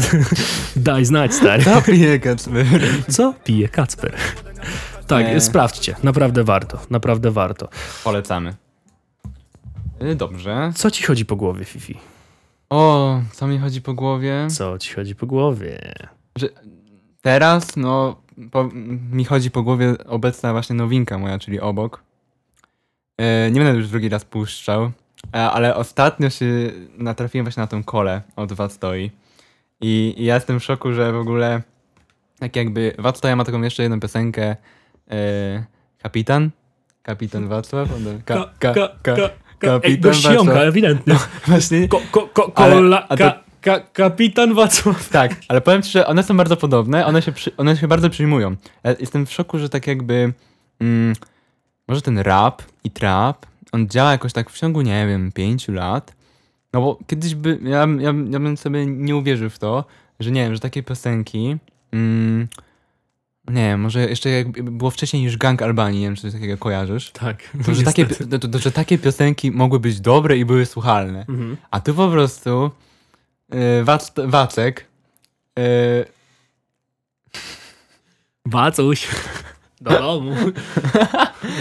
[0.91, 1.63] Daj znać, stary.
[1.63, 2.65] To pije Kacper.
[3.09, 4.13] Co pije Kacper?
[5.07, 5.41] Tak, Nie.
[5.41, 5.95] sprawdźcie.
[6.03, 7.69] Naprawdę warto, naprawdę warto.
[8.03, 8.53] Polecamy.
[10.01, 10.71] Y, Dobrze.
[10.75, 11.97] Co ci chodzi po głowie, Fifi?
[12.69, 14.47] O, co mi chodzi po głowie?
[14.49, 15.93] Co ci chodzi po głowie?
[17.21, 18.69] Teraz, no, po,
[19.11, 22.03] mi chodzi po głowie obecna właśnie nowinka moja, czyli obok.
[23.17, 24.91] E, nie będę już drugi raz puszczał,
[25.35, 26.45] e, ale ostatnio się
[26.97, 29.11] natrafiłem właśnie na tą kolę od Wastoi.
[29.81, 31.61] I, I ja jestem w szoku, że w ogóle
[32.39, 34.55] tak jakby Wacław ma taką jeszcze jedną piosenkę
[35.11, 35.63] e,
[35.97, 36.49] Kapitan?
[37.03, 37.89] Kapitan Wacław?
[37.93, 39.15] On- Ka, ka, ka,
[39.83, 40.67] Ej, kapitan jąka, Wacław.
[40.67, 41.15] ewidentnie.
[41.47, 45.09] Właśnie, Ko, ko, ko, Ale- kola, a to- ka, ka, kapitan Wacław.
[45.09, 48.09] Tak, ale powiem ci, że one są bardzo podobne, one się, przy, one się bardzo
[48.09, 48.55] przyjmują.
[48.83, 50.33] Ja jestem w szoku, że tak jakby
[50.79, 51.13] mm,
[51.87, 56.13] może ten rap i trap, on działa jakoś tak w ciągu, nie wiem, pięciu lat.
[56.73, 59.85] No bo kiedyś by, ja, ja, ja bym sobie nie uwierzył w to,
[60.19, 61.57] że nie wiem, że takie piosenki,
[61.91, 62.47] mm,
[63.47, 67.11] nie może jeszcze jakby było wcześniej niż Gang Albanii, nie wiem, czy coś takiego kojarzysz.
[67.11, 71.25] Tak, To, że, takie, to, to, że takie piosenki mogły być dobre i były słuchalne.
[71.29, 71.57] Mhm.
[71.71, 72.71] A tu po prostu
[73.53, 74.85] yy, Wac, Wacek
[75.57, 76.05] yy,
[78.45, 79.07] Wacuś.
[79.81, 80.35] Do domu.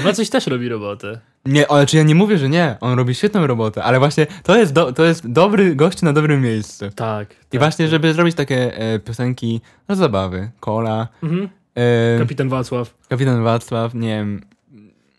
[0.05, 1.21] Wacuś też robi robotę.
[1.47, 4.57] Nie, ale czy ja nie mówię, że nie, on robi świetną robotę, ale właśnie to
[4.57, 6.85] jest, do, to jest dobry gość na dobrym miejscu.
[6.91, 7.31] Tak.
[7.33, 7.61] I tak.
[7.61, 11.49] właśnie, żeby zrobić takie e, piosenki na zabawy, Kola, Mhm.
[12.19, 12.95] Kapitan Wacław.
[13.09, 14.41] Kapitan Wacław, nie wiem,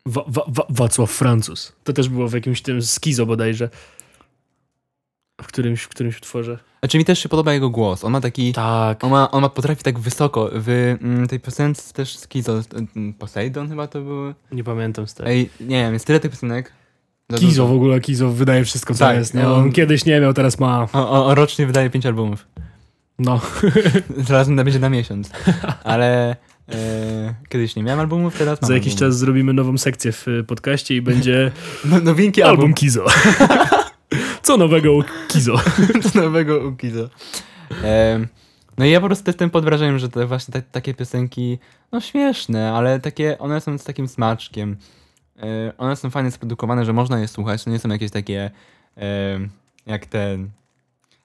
[0.06, 1.74] Wa- Wa- Wa- Wacław Francuz.
[1.84, 3.70] To też było w jakimś tym skizo bodajże.
[5.42, 6.60] W którymś, w którymś utworze.
[6.80, 8.04] Znaczy mi też się podoba jego głos.
[8.04, 8.54] On ma taki.
[8.54, 9.04] Tak.
[9.04, 10.50] On, ma, on ma potrafi tak wysoko.
[10.54, 10.70] W
[11.02, 12.62] mm, tej piosence też Skizo.
[13.20, 14.34] Poseidon chyba to był.
[14.52, 15.30] Nie pamiętam tego.
[15.30, 16.72] Ej, nie wiem, jest tyle tych piosenek.
[17.40, 19.44] Kizo w ogóle, Kizo wydaje wszystko co Tak, jest, nie?
[19.44, 19.56] no.
[19.56, 20.82] On kiedyś nie miał, teraz ma.
[20.82, 22.48] On, on, on rocznie wydaje pięć albumów.
[23.20, 23.42] No.
[24.28, 25.30] Zaraz będzie na miesiąc.
[25.84, 26.36] Ale
[27.50, 29.10] kiedyś nie miałem albumów, teraz mam Za jakiś albumy.
[29.10, 31.52] czas zrobimy nową sekcję w y, podcaście i będzie
[31.86, 32.74] No, nowinki album album.
[32.74, 33.06] Kizo.
[34.42, 35.58] Co nowego u Kizo?
[36.12, 37.10] z nowego u Kizo.
[38.78, 41.60] No i ja po prostu jestem pod wrażeniem, że te właśnie te, takie piosenki,
[41.92, 44.78] no śmieszne, ale takie, one są z takim smaczkiem.
[45.40, 48.52] E, one są fajnie sprodukowane, że można je słuchać, to nie są jakieś takie
[49.86, 50.50] jak ten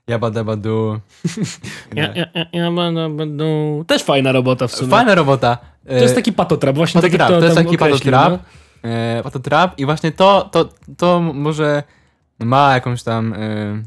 [0.09, 1.01] Jabba Dabba Du.
[1.95, 3.45] Ja, ja, ja, ja będę, będę...
[3.87, 4.91] Też fajna robota w sumie.
[4.91, 5.59] Fajna robota.
[5.87, 8.43] E, To jest taki patotrap, właśnie patotrap, to, to jest taki określił, patotrap.
[8.85, 8.91] no.
[8.91, 11.83] E, patotrap i właśnie to, to, to może
[12.39, 13.37] ma jakąś tam e,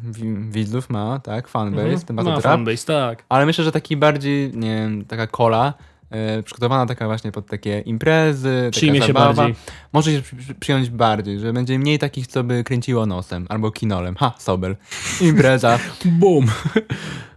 [0.04, 2.02] wi- widzów, ma, tak, fanbase, Mhm.
[2.02, 2.54] ten Ma patotrap.
[2.54, 3.24] fanbase, tak.
[3.30, 5.74] Ale myślę, że taki bardziej, nie wiem, taka kola,
[6.10, 9.56] e, przygotowana taka właśnie pod takie imprezy, Przyjmie się zabawa, bardziej.
[9.94, 13.72] może się przy, przy, przyjąć bardziej, że będzie mniej takich, co by kręciło nosem, albo
[13.72, 14.16] kinolem.
[14.16, 14.76] Ha, sobel.
[15.22, 15.80] Impreza.
[16.06, 16.46] Boom.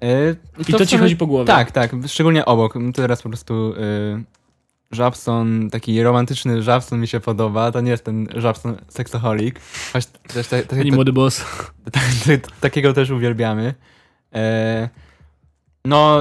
[0.02, 1.46] E, I to ci sumie- chodzi po głowie.
[1.46, 2.74] Tak, tak, szczególnie obok.
[2.94, 4.22] Teraz po prostu e,
[4.90, 7.72] Żabson, taki romantyczny Żabson mi się podoba.
[7.72, 9.60] To nie jest ten Żabson seksoholik.
[9.92, 11.44] Choć też te, te, Ani młody boss.
[12.26, 13.74] te, takiego też uwielbiamy.
[14.34, 14.88] E,
[15.84, 16.18] no,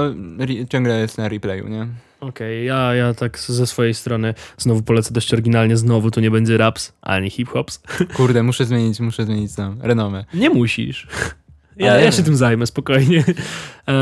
[0.70, 1.86] ciągle jest na replayu, nie?
[2.20, 5.76] Okej, ja, ja tak ze swojej strony znowu polecę dość oryginalnie.
[5.76, 7.80] Znowu tu nie będzie raps, ani hip-hops.
[8.16, 10.24] Kurde, muszę zmienić, muszę zmienić tam renomę.
[10.34, 11.06] Nie musisz.
[11.78, 13.24] Ja, Ale- ja się tym zajmę, spokojnie.
[13.88, 13.92] E,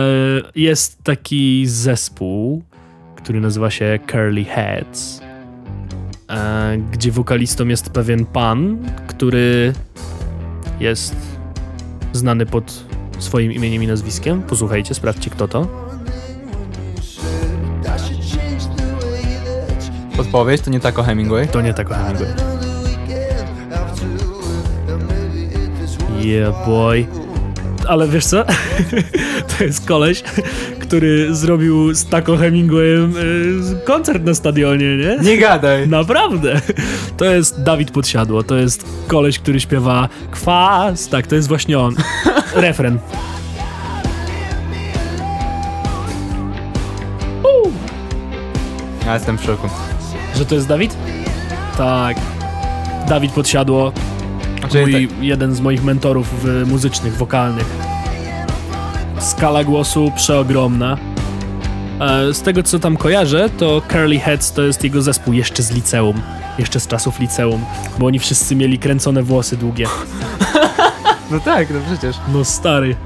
[0.54, 2.62] Jest taki zespół,
[3.16, 5.20] który nazywa się Curly Heads,
[6.30, 9.72] e, gdzie wokalistą jest pewien pan, który
[10.80, 11.16] jest
[12.12, 12.84] znany pod
[13.18, 14.42] swoim imieniem i nazwiskiem.
[14.42, 15.83] Posłuchajcie, sprawdźcie kto to.
[20.16, 21.48] Podpowiedź, to nie tako Hemingway.
[21.48, 22.28] To nie tak Hemingway.
[26.20, 27.06] Yeah, boy.
[27.88, 28.44] Ale wiesz co?
[29.58, 30.22] to jest koleś,
[30.80, 35.16] który zrobił z Taco Hemingwayem y, koncert na stadionie, nie?
[35.22, 35.88] Nie gadaj!
[36.00, 36.60] Naprawdę.
[37.16, 38.42] To jest Dawid Podsiadło.
[38.42, 41.08] To jest koleś, który śpiewa kwas.
[41.08, 41.94] Tak, to jest właśnie on.
[42.54, 42.98] Refren.
[49.06, 49.68] Ja jestem w szoku.
[50.36, 50.96] Że to jest Dawid?
[51.78, 52.16] Tak.
[53.08, 53.92] Dawid Podsiadło.
[54.60, 57.66] Znaczy, Mój, jeden z moich mentorów w, muzycznych, wokalnych.
[59.18, 60.96] Skala głosu przeogromna.
[62.00, 65.70] E, Z tego co tam kojarzę, to Curly Heads to jest jego zespół jeszcze z
[65.70, 66.22] liceum.
[66.58, 67.64] Jeszcze z czasów liceum.
[67.98, 69.86] Bo oni wszyscy mieli kręcone włosy długie.
[71.30, 72.16] no tak, no przecież.
[72.32, 72.96] No stary.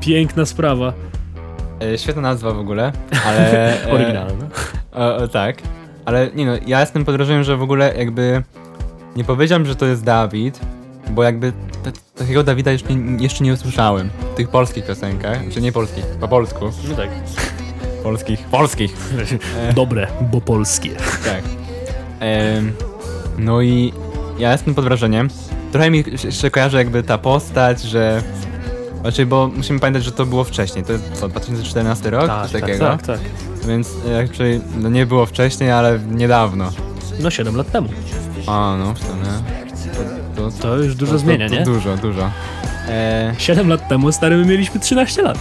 [0.00, 0.92] Piękna sprawa.
[1.82, 2.92] E, świetna nazwa w ogóle,
[3.26, 3.38] ale...
[3.86, 4.46] e, Oryginalna.
[4.92, 5.56] O, o, tak.
[6.04, 8.42] Ale nie no, ja jestem pod wrażeniem, że w ogóle jakby
[9.16, 10.60] nie powiedziałem, że to jest Dawid,
[11.10, 11.52] bo jakby
[11.82, 16.04] t- takiego Dawida jeszcze nie, jeszcze nie usłyszałem w tych polskich piosenkach, czy nie polskich,
[16.06, 16.64] po polsku.
[16.88, 17.08] No tak.
[18.02, 18.40] Polskich.
[18.40, 18.96] Polskich.
[19.74, 20.90] Dobre, bo polskie.
[21.24, 21.42] Tak.
[23.38, 23.92] No i
[24.38, 25.28] ja jestem pod wrażeniem.
[25.72, 28.22] Trochę mi jeszcze kojarzy jakby ta postać, że...
[29.00, 30.84] Znaczy, bo musimy pamiętać, że to było wcześniej.
[30.84, 32.26] To jest co, 2014 rok?
[32.26, 32.86] Tak, tak, takiego?
[32.86, 33.20] tak, tak.
[33.68, 36.70] Więc jakby, no nie było wcześniej, ale niedawno.
[37.20, 37.88] No 7 lat temu.
[38.46, 39.54] A, no w sumie.
[40.36, 41.62] To, to, To już dużo to, zmienia, nie?
[41.62, 42.30] Dużo, dużo.
[42.88, 45.38] E, 7 lat temu, stary, my mieliśmy 13 lat.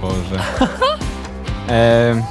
[0.00, 0.40] Boże.
[1.68, 2.22] e,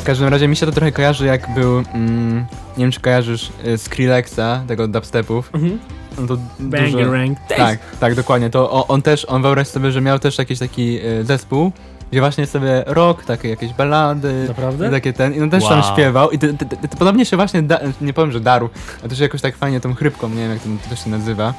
[0.00, 2.46] w każdym razie mi się to trochę kojarzy jak był, mm,
[2.76, 5.50] nie wiem czy kojarzysz e, Skrillexa, tego dubstepów.
[5.54, 5.78] Mhm.
[6.18, 7.10] No to Bang dużo.
[7.48, 8.50] Tak, tak, dokładnie.
[8.50, 11.72] To on, on też, on wyobraź sobie, że miał też jakiś taki e, zespół,
[12.10, 14.88] gdzie właśnie sobie rock, takie jakieś ballady, Naprawdę?
[14.88, 15.70] i takie ten, i on też Wow.
[15.72, 18.68] tam śpiewał i ty, ty, ty, ty, podobnie się właśnie, da, nie powiem, że darł,
[19.00, 21.54] ale też jakoś tak fajnie tą chrypką, nie wiem jak to, to się nazywa,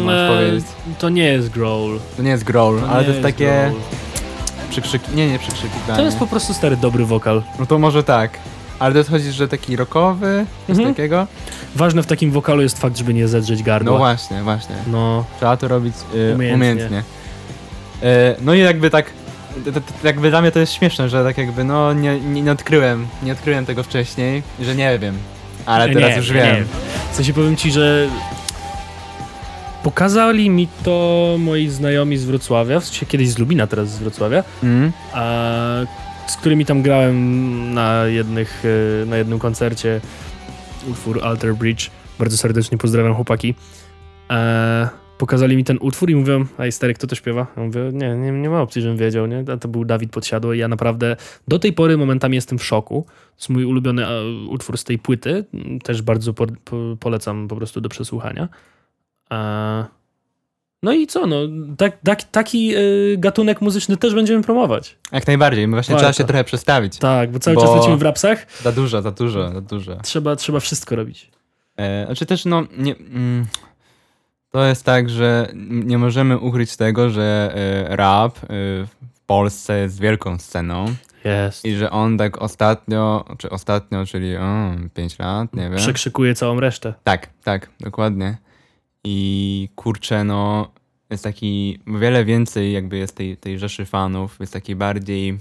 [0.00, 0.66] Możesz Eee, powiedzieć.
[0.98, 1.98] To nie jest growl.
[2.16, 3.80] to nie jest growl, To ale nie to jest takie growl.
[4.70, 7.42] przykrzyki, nie, nie przykrzyki, To jest po prostu stary dobry wokal.
[7.58, 8.30] no to może tak,
[8.78, 10.94] ale to jest chodzi, że taki rockowy, coś Mhm.
[10.94, 11.26] takiego,
[11.76, 13.92] Ważne w takim wokalu jest fakt, żeby nie zedrzeć gardła.
[13.92, 14.74] no właśnie, właśnie.
[14.86, 16.54] No, Trzeba to robić y, Umiejętnie.
[16.54, 16.98] umiejętnie.
[16.98, 18.04] Y,
[18.40, 19.06] no i jakby tak,
[20.04, 23.32] jakby dla mnie to jest śmieszne, że tak jakby no nie, nie, nie odkryłem, nie
[23.32, 25.18] odkryłem tego wcześniej, że nie wiem,
[25.66, 26.56] ale Nie, teraz nie, już nie wiem.
[26.56, 26.66] wiem.
[27.12, 28.08] W sensie powiem ci, że
[29.82, 34.44] Pokazali mi to moi znajomi z Wrocławia, w sensie kiedyś z Lubina, teraz z Wrocławia,
[34.62, 34.92] Mm.
[35.12, 35.24] a,
[36.26, 38.62] z którymi tam grałem na, jednych,
[39.02, 40.00] e, na jednym koncercie
[40.90, 41.90] utwór Alter Bridge.
[42.18, 43.54] Bardzo serdecznie pozdrawiam chłopaki.
[44.30, 44.88] E,
[45.18, 47.46] pokazali mi ten utwór i mówią, ej stary, kto to śpiewa?
[47.56, 49.44] Ja mówię, nie, nie, nie ma opcji, żebym wiedział, nie?
[49.52, 51.16] A to był Dawid Podsiadło i ja naprawdę
[51.48, 53.06] do tej pory momentami jestem w szoku.
[53.08, 55.44] To jest mój ulubiony e, utwór z tej płyty.
[55.84, 58.48] Też bardzo po, po, polecam po prostu do przesłuchania.
[59.30, 59.84] E,
[60.82, 61.36] no i co, no,
[61.78, 62.80] tak, tak, taki e,
[63.16, 64.98] gatunek muzyczny też będziemy promować.
[65.12, 66.12] Jak najbardziej, właśnie Warto.
[66.12, 66.98] trzeba się trochę przestawić.
[66.98, 68.46] Tak, bo cały Bo- czas lecimy w rapsach.
[68.62, 69.96] Za dużo, za dużo, za dużo.
[70.02, 71.30] Trzeba, trzeba wszystko robić.
[72.06, 73.46] Znaczy też, no, nie, mm,
[74.50, 78.46] to jest tak, że nie możemy ukryć tego, że e, rap e,
[79.14, 80.86] w Polsce jest wielką sceną
[81.24, 81.64] Jest.
[81.64, 85.76] i że on tak ostatnio, czy ostatnio, czyli o, 5 lat, nie wiem.
[85.76, 86.94] Przekrzykuje całą resztę.
[87.04, 88.36] Tak, tak, dokładnie.
[89.04, 90.70] I kurczę, no,
[91.10, 95.38] jest taki, wiele więcej jakby jest tej, tej rzeszy fanów, jest taki bardziej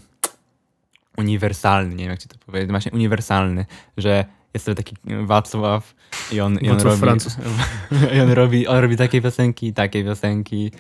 [1.18, 3.66] uniwersalny, nie wiem jak ci to powiedzieć, właśnie uniwersalny,
[3.98, 4.26] że
[4.56, 4.96] jest taki
[5.26, 5.96] Wacław
[6.32, 7.38] i on, i on Wacław robi, Francuz.
[8.16, 10.72] i on robi, on robi takie piosenki, takie piosenki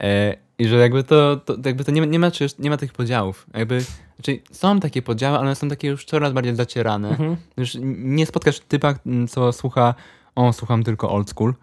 [0.00, 2.92] e, i że jakby to, to jakby to nie, ma- nie, ma, nie ma tych
[2.92, 3.80] podziałów, jakby,
[4.16, 7.36] znaczy są takie podziały, ale one są takie już coraz bardziej zacierane, Mhm.
[7.56, 8.94] już nie spotkasz typa,
[9.28, 9.94] co słucha,
[10.34, 11.54] o, słucham tylko old school,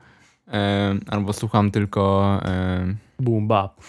[0.48, 2.34] e, albo słucham tylko.
[2.46, 3.82] E, Boom, bap.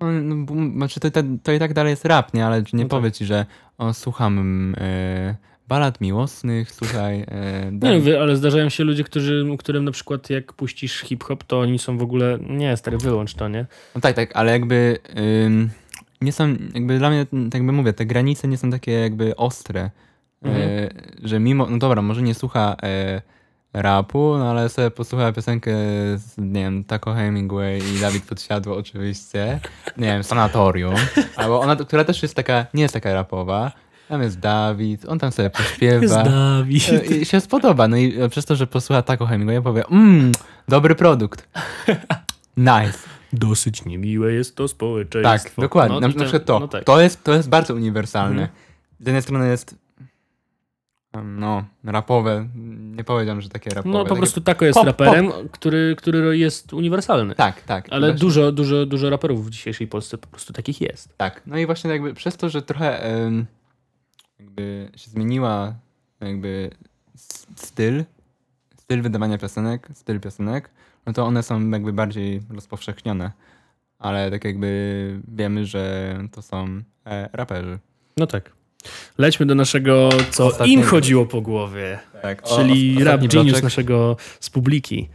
[0.00, 2.46] no, no, znaczy to, to, to i tak dalej jest rap, nie?
[2.46, 2.88] Ale nie No tak.
[2.88, 3.46] powie ci, że
[3.78, 5.36] o, słucham e,
[5.68, 7.20] balad miłosnych, słuchaj.
[7.28, 11.44] E, Nie daj- mówię, ale zdarzają się ludzie, którzy, którym na przykład jak puścisz hip-hop,
[11.44, 13.66] to oni są w ogóle, nie stary, wyłącz to, nie?
[13.94, 14.98] No tak, tak, ale jakby
[15.46, 15.70] ym,
[16.20, 19.90] nie są, jakby dla mnie, tak jakby mówię, te granice nie są takie jakby ostre,
[20.42, 20.62] Mhm.
[20.68, 20.88] e,
[21.22, 23.22] że mimo, no dobra, może nie słucha e,
[23.72, 25.70] rapu, no ale sobie posłucha piosenkę
[26.16, 29.60] z, nie wiem, Taco Hemingway i Dawid Podsiadło oczywiście,
[29.96, 30.94] nie wiem, Sanatorium,
[31.36, 33.72] albo ona, która też jest taka, nie jest taka rapowa,
[34.08, 36.02] tam jest Dawid, on tam sobie pośpiewa.
[36.02, 36.88] Jest Dawid.
[36.88, 37.88] E, I się spodoba.
[37.88, 40.32] No i e, przez to, że posłucha Taco Hemingway, powie, mmm,
[40.68, 41.48] dobry produkt.
[42.56, 42.98] Nice.
[43.32, 45.48] Dosyć niemiłe jest to społeczeństwo.
[45.50, 45.94] Tak, dokładnie.
[45.94, 46.60] No, na, i na ten- przykład to.
[46.60, 46.84] No tak.
[46.84, 48.42] to, jest, to jest bardzo uniwersalne.
[48.42, 48.48] Mhm.
[49.00, 49.76] Z jednej strony jest
[51.24, 52.48] no, rapowe.
[52.96, 53.92] Nie powiedziałem, że takie rapowe.
[53.92, 57.34] No po takie- prostu Tako jest pop, raperem, Który, który jest uniwersalny.
[57.34, 57.86] Tak, tak.
[57.90, 61.18] Ale Właśnie- dużo, dużo, dużo raperów w dzisiejszej Polsce po prostu takich jest.
[61.18, 61.42] Tak.
[61.46, 63.02] No i właśnie jakby przez to, że trochę
[64.40, 65.74] jakby się zmieniła
[66.20, 66.70] jakby
[67.56, 68.04] styl,
[68.76, 70.70] styl wydawania piosenek, styl piosenek,
[71.06, 73.32] no to one są jakby bardziej rozpowszechnione.
[73.98, 77.78] Ale tak jakby wiemy, że to są e, raperzy.
[78.16, 78.52] No tak.
[79.18, 80.82] Lećmy do naszego, co Ostatniego.
[80.82, 81.98] im chodziło po głowie.
[82.22, 82.42] Tak.
[82.42, 83.62] Czyli o- rap genius bloczek.
[83.62, 85.08] naszego z publiki.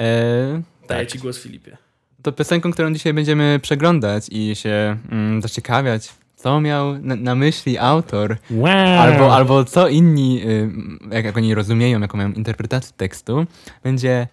[0.00, 1.12] E, Daję tak.
[1.12, 1.76] ci głos, Filipie.
[2.22, 6.12] To piosenką, którą dzisiaj będziemy przeglądać i się mm, zaciekawiać,
[6.46, 9.00] co miał na, na myśli autor, Wow.
[9.00, 10.70] albo, albo co inni, y,
[11.10, 13.46] jak, jak oni rozumieją, jaką mają interpretację tekstu,
[13.82, 14.28] będzie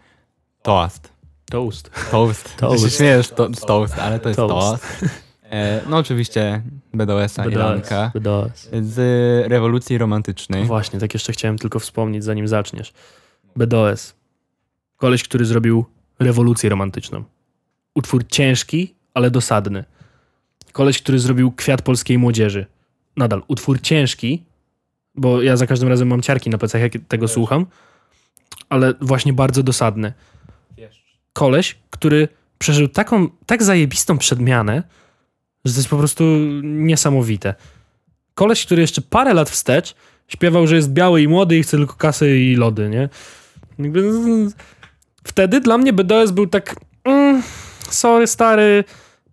[0.62, 1.14] toast.
[1.52, 1.92] Toast.
[2.12, 2.56] Toast.
[2.60, 2.84] Toast.
[2.84, 4.84] Ty się śmiejesz, to, toast, ale to jest Toast.
[4.84, 5.06] toast.
[5.52, 6.62] E, no oczywiście
[6.94, 6.98] i
[7.56, 8.70] Lanka BDS.
[8.82, 8.98] z
[9.52, 10.66] rewolucji romantycznej.
[10.66, 12.94] Właśnie, tak jeszcze chciałem tylko wspomnieć, zanim zaczniesz.
[13.56, 14.16] BDS.
[14.98, 15.86] Koleś, który zrobił
[16.20, 17.24] rewolucję romantyczną.
[17.96, 19.84] Utwór ciężki, ale dosadny.
[20.74, 22.66] Koleś, który zrobił kwiat polskiej młodzieży.
[23.18, 24.44] Nadal, utwór ciężki,
[25.16, 27.66] bo ja za każdym razem mam ciarki na plecach, jak tego słucham,
[28.70, 30.14] ale właśnie bardzo dosadny.
[31.34, 34.84] Koleś, który przeżył taką, tak zajebistą przedmianę,
[35.66, 36.24] że to jest po prostu
[36.64, 37.56] niesamowite.
[38.36, 39.96] Koleś, który jeszcze parę lat wstecz
[40.28, 43.10] śpiewał, że jest biały i młody i chce tylko kasy i lody, nie?
[45.24, 47.44] Wtedy dla mnie BDS był tak mm,
[47.90, 48.84] sorry stary,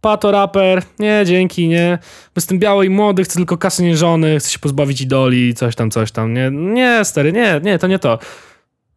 [0.00, 1.98] pato raper, nie, dzięki, nie.
[2.02, 5.74] Bo Jestem biały i młody, chcę tylko kasy, nie żony, chcę się pozbawić idoli, coś
[5.76, 6.50] tam, coś tam, nie.
[6.50, 8.18] Nie, stary, nie, nie, to nie to.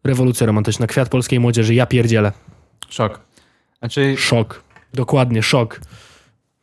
[0.04, 2.32] Rewolucja romantyczna, kwiat polskiej młodzieży, ja pierdzielę.
[2.88, 3.20] Szok.
[3.78, 4.64] Znaczy, Szok.
[4.94, 5.80] Dokładnie, szok.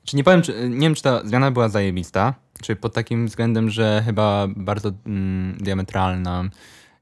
[0.04, 3.70] Czy nie powiem, czy, nie wiem, czy ta zmiana była zajebista, czy pod takim względem,
[3.70, 6.44] że chyba bardzo mm, diametralna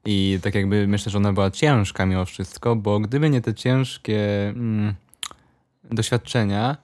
[0.04, 4.48] i tak jakby myślę, że ona była ciężka mimo wszystko, bo gdyby nie te ciężkie
[4.48, 4.94] mm,
[5.84, 6.76] doświadczenia,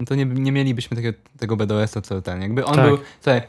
[0.00, 2.42] no to nie, nie mielibyśmy takiego, tego BDS-a co ten.
[2.42, 2.86] Jakby on Tak.
[2.86, 3.42] był, słuchaj,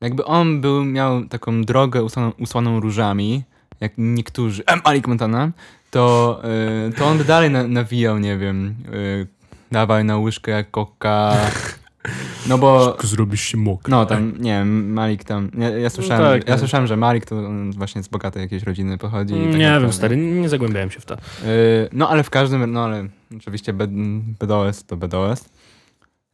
[0.00, 3.42] jakby on był, miał taką drogę usłaną, usłaną różami,
[3.80, 5.50] jak niektórzy, em, Alik Montana,
[5.90, 6.40] to,
[6.88, 9.26] y, to on by dalej na, nawijał, nie wiem, y,
[9.72, 11.36] dawaj na łyżkę koka,
[12.48, 12.96] no bo...
[13.02, 13.90] Zrobisz się mokry.
[13.90, 16.58] No tam, nie wiem, Malik tam, ja, ja słyszałem, tak, ja no.
[16.58, 17.36] słyszałem, że Malik to
[17.76, 19.34] właśnie z bogatej jakiejś rodziny pochodzi.
[19.34, 21.14] i tak Nie wiem, stary, nie zagłębiałem się w to.
[21.14, 21.18] Y,
[21.92, 23.72] no ale w każdym, no ale Oczywiście
[24.40, 25.44] BDOS to BDOS.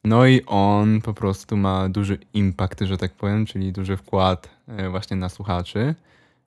[0.06, 4.90] No i on po prostu ma duży impact, że tak powiem, czyli duży wkład e,
[4.90, 5.94] właśnie na słuchaczy.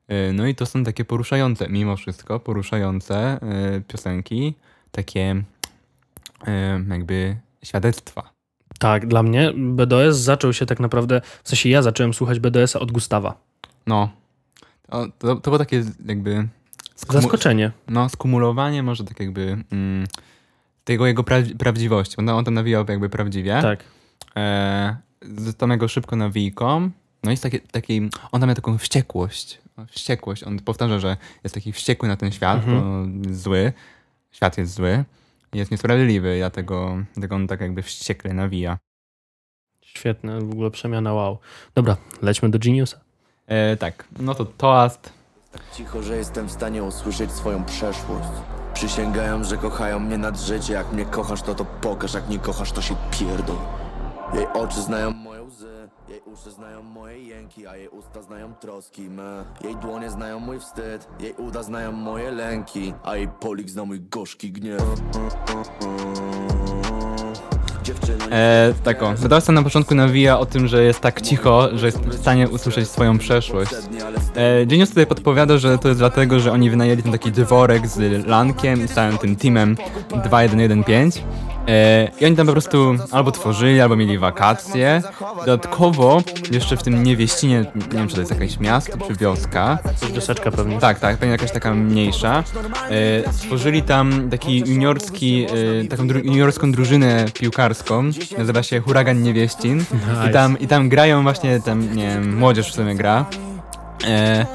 [0.08, 4.54] E, No i to są takie poruszające, mimo wszystko, poruszające e, piosenki,
[4.92, 5.44] takie
[6.90, 8.30] jakby świadectwa.
[8.80, 12.92] Tak, dla mnie BDS zaczął się tak naprawdę, w sensie ja zacząłem słuchać BDS-a od
[12.92, 13.38] Gustawa.
[13.88, 14.10] No.
[14.90, 16.48] To, to, to było takie jakby...
[17.10, 17.72] Zaskoczenie.
[17.88, 20.08] No, skumulowanie może tak jakby mm,
[20.90, 22.16] tego jego pra- prawdziwości.
[22.18, 23.60] On, on to nawijał jakby prawdziwie.
[23.62, 23.84] Tak.
[24.36, 26.90] E, z tam jego szybko nawijką.
[27.24, 29.62] No jest taki, taki, on tam ma taką wściekłość.
[29.88, 30.44] Wściekłość.
[30.44, 33.74] On powtarza, że jest taki wściekły na ten świat, bo jest zły.
[34.32, 35.04] Świat jest zły.
[35.54, 38.78] Jest niesprawiedliwy, dlatego, dlatego on tak jakby wściekle nawija.
[39.82, 41.40] Świetne, w ogóle przemiana, wow.
[41.76, 43.00] Dobra, lećmy do Geniusa.
[43.48, 45.14] E, tak, no to Toast.
[45.74, 48.30] Cicho, że jestem w stanie usłyszeć swoją przeszłość
[48.74, 50.74] Przysięgają, że kochają mnie nad życie.
[50.74, 52.14] Jak mnie kochasz, to to pokaż.
[52.14, 53.56] Jak nie kochasz, to się pierdol.
[54.34, 59.10] Jej oczy znają moje łzy Jej uszy znają moje jęki A jej usta znają troski
[59.10, 59.46] me.
[59.64, 64.02] Jej dłonie znają mój wstyd Jej uda znają moje lęki A jej polik zna mój
[64.02, 64.84] gorzki gniew
[68.32, 72.00] E, tak o, Toast na początku nawija o tym, że jest tak cicho, że jest
[72.00, 73.72] w stanie usłyszeć swoją przeszłość.
[74.36, 78.28] E, Genius tutaj podpowiada, że to jest dlatego, że oni wynajęli ten taki dworek z
[78.28, 79.78] Lankiem i całym tym teamem
[80.24, 81.22] 2115.
[81.70, 85.02] E, I oni tam po prostu albo tworzyli, albo mieli wakacje.
[85.46, 89.80] Dodatkowo jeszcze w tym Niewieścinie, nie wiem czy to jest jakieś miasto czy wioska.
[90.14, 90.80] Wioseczka pewnie.
[90.80, 92.44] Tak, tak, pewnie jakaś taka mniejsza.
[93.26, 95.46] E, stworzyli tam taki juniorski,
[95.84, 98.04] e, taką dru juniorską drużynę piłkarską.
[98.38, 99.84] Nazywa się Huragan Niewieścin.
[100.30, 103.26] I tam, I tam grają właśnie, tam, nie wiem, młodzież w sumie gra.
[104.08, 104.46] E,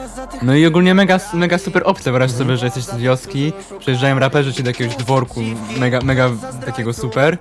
[0.42, 4.52] no i ogólnie mega, mega super opcja, wyobraź sobie, że jesteś z wioski, przyjeżdżają raperzy
[4.52, 5.40] czy do jakiegoś dworku,
[5.78, 6.30] mega, mega
[6.66, 7.38] takiego super.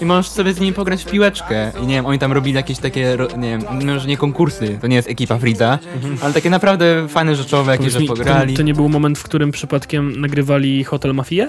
[0.00, 1.72] I możesz sobie z nimi pograć w piłeczkę.
[1.82, 4.86] I nie wiem, oni tam robili jakieś takie, ro- nie wiem, może nie konkursy, to
[4.86, 5.78] nie jest ekipa Frida,
[6.22, 8.56] ale takie naprawdę fajne rzeczowe, jakieś, Powiedz że mi, to, pograli.
[8.56, 11.46] to nie był moment, w którym przypadkiem nagrywali Hotel Mafia?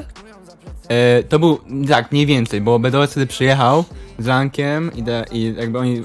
[0.90, 1.60] E, to był,
[1.90, 3.84] tak, mniej więcej, bo BDOS wtedy przyjechał
[4.20, 6.04] z Lankiem i, da, i jakby oni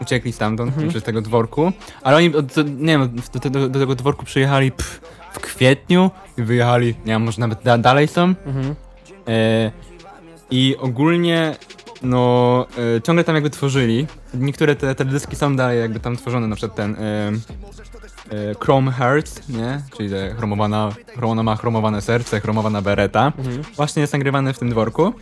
[0.00, 1.72] uciekli stamtąd, przez tego dworku,
[2.02, 3.10] ale oni, od- do, nie wiem,
[3.42, 5.00] do, do, do tego dworku przyjechali pff,
[5.32, 8.34] w kwietniu i wyjechali, nie wiem, może nawet da, dalej są.
[9.28, 9.70] E,
[10.50, 11.56] I ogólnie,
[12.02, 12.66] no,
[12.96, 14.06] e, ciągle tam jakby tworzyli.
[14.34, 17.32] Niektóre te teledyski są dalej jakby tam tworzone, na przykład ten e,
[18.60, 19.80] Chrome Heart, nie?
[19.96, 23.32] Czyli te chromowana, ona ma chromowane serce, chromowana bereta.
[23.76, 25.12] Właśnie jest nagrywany w tym dworku.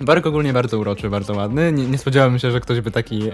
[0.00, 1.72] Dworek ogólnie bardzo uroczy, bardzo ładny.
[1.72, 3.28] Nie, nie spodziewałem się, że ktoś by taki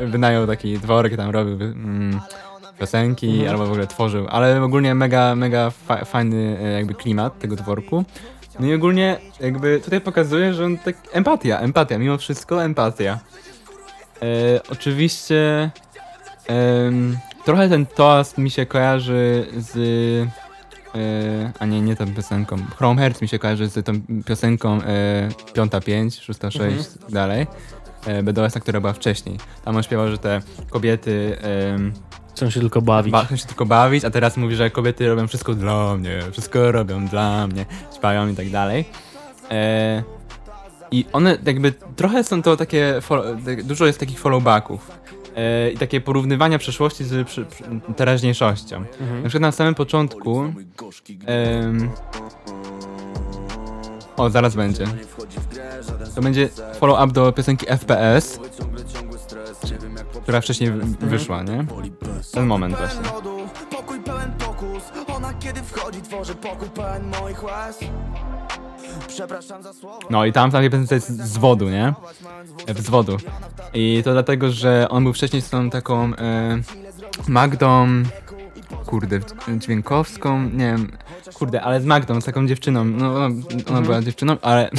[0.00, 2.20] e, wynajął taki dworek i tam robił mm,
[2.80, 7.56] piosenki albo w ogóle tworzył, ale ogólnie mega, mega fa fajny e, jakby klimat tego
[7.56, 8.04] dworku.
[8.60, 13.18] No i ogólnie jakby tutaj pokazuje, że on tak empatia, empatia, mimo wszystko empatia.
[14.22, 15.70] E, oczywiście
[16.46, 19.76] em, trochę ten toast mi się kojarzy z
[20.94, 22.56] e, a nie, nie tą piosenką.
[22.76, 23.92] Chrome Hearts mi się kojarzy z tą
[24.24, 27.46] piosenką e, 5-5, 6-6 tak dalej.
[28.06, 29.38] E, BDOS-a, która była wcześniej.
[29.64, 31.92] Tam on śpiewał, że te kobiety em,
[32.34, 33.12] Chcą się tylko bawić.
[33.12, 36.72] Ba- chcą się tylko bawić, a teraz mówi, że kobiety robią wszystko dla mnie, wszystko
[36.72, 38.84] robią dla mnie, śpiewają i tak dalej.
[39.50, 40.02] E,
[40.90, 42.94] I one jakby trochę są to takie,
[43.46, 44.90] tak- dużo jest takich followbacków
[45.74, 47.64] i takie porównywania przeszłości z przy, przy,
[47.96, 48.80] teraźniejszością.
[49.22, 50.52] Na przykład na samym początku
[51.26, 51.90] em,
[54.16, 54.84] o, zaraz będzie.
[56.14, 58.40] To będzie follow up do piosenki FPS,
[60.22, 61.64] która wcześniej wy- wyszła, nie?
[62.32, 63.00] Ten moment właśnie.
[63.70, 64.82] pokój pełen pokus
[65.16, 67.78] Ona kiedy wchodzi tworzy pokój pełen moich łez
[70.10, 71.94] No i tam w tej piosence jest z wodu, nie?
[72.78, 73.16] Z wodu.
[73.74, 76.58] I to dlatego, że on był wcześniej z tą taką e,
[77.28, 77.86] Magdą,
[78.86, 79.20] kurde,
[79.58, 80.92] dźwiękowską, nie wiem,
[81.34, 82.84] kurde, ale z Magdą, z taką dziewczyną.
[82.84, 83.34] No ona,
[83.70, 84.70] ona była dziewczyną, ale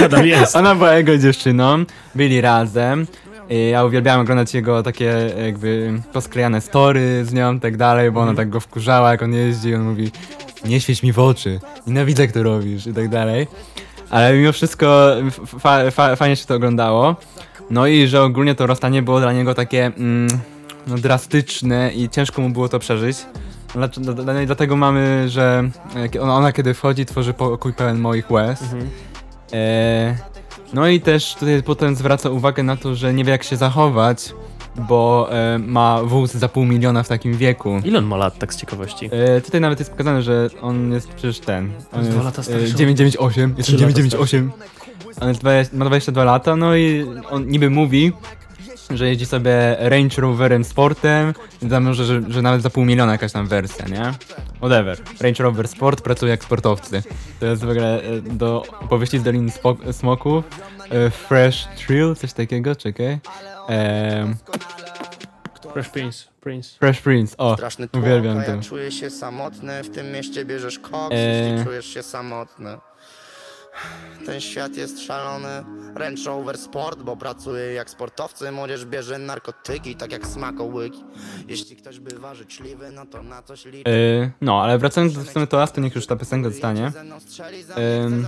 [0.00, 0.56] Nadal jest.
[0.60, 1.84] ona była jego dziewczyną,
[2.14, 3.06] byli razem.
[3.50, 8.20] I ja uwielbiałem oglądać jego takie jakby posklejane story z nią i tak dalej, bo
[8.20, 10.10] ona tak go wkurzała, jak on jeździ, on mówi
[10.64, 13.46] nie świeć mi w oczy, nienawidzę jak to robisz i tak dalej.
[14.10, 15.16] Ale mimo wszystko
[15.58, 17.16] fa fa fajnie się to oglądało.
[17.70, 20.28] No i że ogólnie to rozstanie było dla niego takie mm,
[20.86, 23.18] no, drastyczne i ciężko mu było to przeżyć.
[24.46, 25.70] Dlatego mamy, że
[26.14, 28.60] e, ona, kiedy wchodzi, tworzy pokój pełen moich łez.
[29.52, 30.16] E,
[30.74, 34.34] no i też tutaj potem zwraca uwagę na to, że nie wie jak się zachować,
[34.80, 37.80] bo e, ma wóz za pół miliona w takim wieku.
[37.84, 39.10] Ile on ma lat, tak z ciekawości?
[39.12, 41.70] E, tutaj nawet jest pokazane, że on jest przecież ten.
[41.92, 43.54] On Jest dwa lata e, starszy od- 998.
[43.56, 44.52] Jest Trzy lata 998.
[45.20, 48.12] On jest 20, ma 22 lata, no i on niby mówi,
[48.90, 51.34] że jeździ sobie Range Roverem Sportem,
[51.80, 54.12] może, że, że nawet za pół miliona jakaś tam wersja, nie?
[54.56, 54.98] Whatever.
[55.20, 57.02] Range Rover Sport pracuje jak sportowcy.
[57.40, 59.52] To jest w ogóle e, do opowieści z Doliny
[59.92, 60.44] Smoków.
[60.90, 63.18] E, Fresh Thrill, coś takiego, czekaj.
[63.68, 64.36] Em,
[65.72, 66.28] Fresh Prince.
[66.40, 66.76] Prince.
[66.78, 68.50] Fresh Prince, o, Straszny tłok, uwielbiam a to.
[68.54, 71.50] ja czuję się samotny, w tym mieście bierzesz koks, Eee.
[71.50, 72.78] jeśli czujesz się samotny.
[74.26, 75.64] Ten świat jest szalony,
[75.94, 81.04] Range Rover Sport, bo pracuje jak sportowcy, młodzież bierze narkotyki, tak jak smakołyki.
[81.48, 83.90] Jeśli ktoś bywa życzliwy, no to na coś liczy.
[83.90, 86.92] E, no, ale wracając do w sumie to to niech już ta piosenka zostanie.
[87.76, 88.26] Em,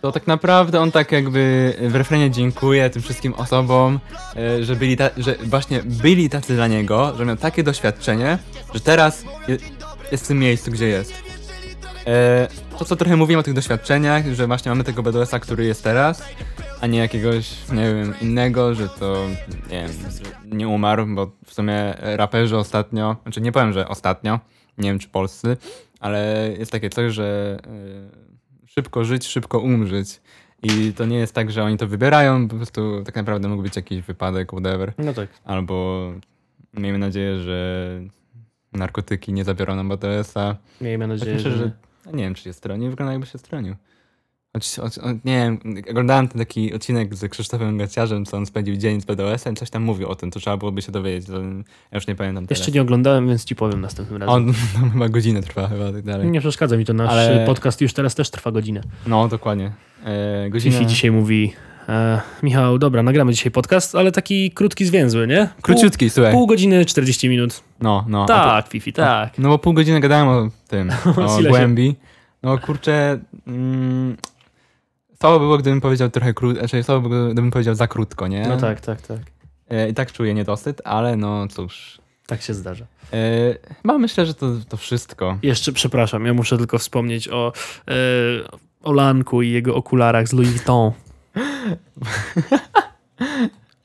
[0.00, 4.00] to tak naprawdę on tak jakby w refrenie dziękuję tym wszystkim osobom,
[4.36, 8.38] e, że byli, ta, że właśnie byli tacy dla niego, że miał takie doświadczenie,
[8.74, 9.58] że teraz je,
[10.12, 11.33] jest w tym miejscu, gdzie jest.
[12.06, 12.48] E,
[12.78, 16.22] to co trochę mówiłem o tych doświadczeniach, że właśnie mamy tego BDS-a, który jest teraz,
[16.80, 19.26] a nie jakiegoś, nie wiem, innego, że to,
[19.70, 19.90] nie wiem,
[20.58, 24.40] nie umarł, bo w sumie raperzy ostatnio, znaczy nie powiem, że ostatnio,
[24.78, 25.56] nie wiem czy polscy,
[26.00, 27.58] ale jest takie coś, że
[28.64, 30.20] y, szybko żyć, szybko umrzeć.
[30.62, 33.76] I to nie jest tak, że oni to wybierają, po prostu tak naprawdę mógł być
[33.76, 34.92] jakiś wypadek, whatever.
[34.98, 35.28] No tak.
[35.44, 36.12] Albo
[36.74, 38.00] miejmy nadzieję, że
[38.72, 40.56] narkotyki nie zabiorą nam BTS-a.
[40.80, 41.56] Miejmy Tak nadzieję, myślę, że...
[41.56, 41.70] że...
[42.12, 43.74] Nie wiem, czy się stronił, wygląda jakby się stronił.
[44.54, 45.58] Choć, nie wiem,
[45.90, 49.82] oglądałem ten taki odcinek z Krzysztofem Gaciarzem, co on spędził dzień z BDS-em, coś tam
[49.82, 51.28] mówił o tym, to trzeba byłoby się dowiedzieć,
[51.92, 52.58] ja już nie pamiętam teraz.
[52.58, 54.34] Jeszcze nie oglądałem, więc ci powiem następnym razem.
[54.34, 56.30] On tam chyba godzinę trwa chyba tak dalej.
[56.30, 58.80] Nie przeszkadza mi to, nasz Ale- podcast już teraz też trwa godzinę.
[59.06, 59.72] No, dokładnie.
[60.54, 60.60] E.
[60.60, 61.52] Fifi dzisiaj mówi,
[61.88, 65.48] e, Michał, dobra, nagramy dzisiaj podcast, ale taki krótki, zwięzły, nie?
[65.54, 66.32] Pół, Króciutki, słuchaj.
[66.32, 67.62] pół godziny, 40 minut.
[67.80, 68.26] No, no.
[68.26, 69.38] Tak, Fifi, tak.
[69.38, 70.90] No bo pół godziny gadałem o tym,
[71.26, 71.96] o głębi.
[72.42, 74.16] No kurczę, mm,
[75.20, 78.28] słabo by było, gdybym powiedział trochę krótko, znaczy słabo by było, gdybym powiedział za krótko,
[78.28, 78.48] nie?
[78.48, 79.18] No tak, tak, tak.
[79.70, 81.98] E, I tak czuję niedosyt, ale no cóż.
[82.26, 82.86] Tak się zdarza.
[83.12, 85.38] E, chyba myślę, że to, to wszystko.
[85.42, 87.52] Jeszcze, przepraszam, ja muszę tylko wspomnieć o,
[87.88, 87.94] e,
[88.82, 90.92] o Lanku i jego okularach z Louis Vuitton.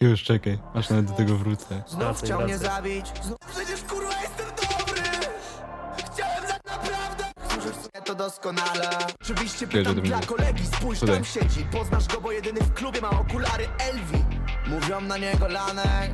[0.02, 1.84] Już czekaj, aż nawet do tego wrócę.
[1.88, 5.02] Znów chciał mnie zabić Znów przecież kurwa jestem dobry
[5.98, 8.90] Chciałem tak naprawdę Służysz sobie to doskonale
[9.22, 10.28] Oczywiście że pytam to dla będzie.
[10.36, 11.16] kolegi Spójrz Tutaj.
[11.16, 14.26] tam siedzi Poznasz go, bo jedyny w klubie ma okulary Elvi
[14.68, 16.12] Mówią na niego lanek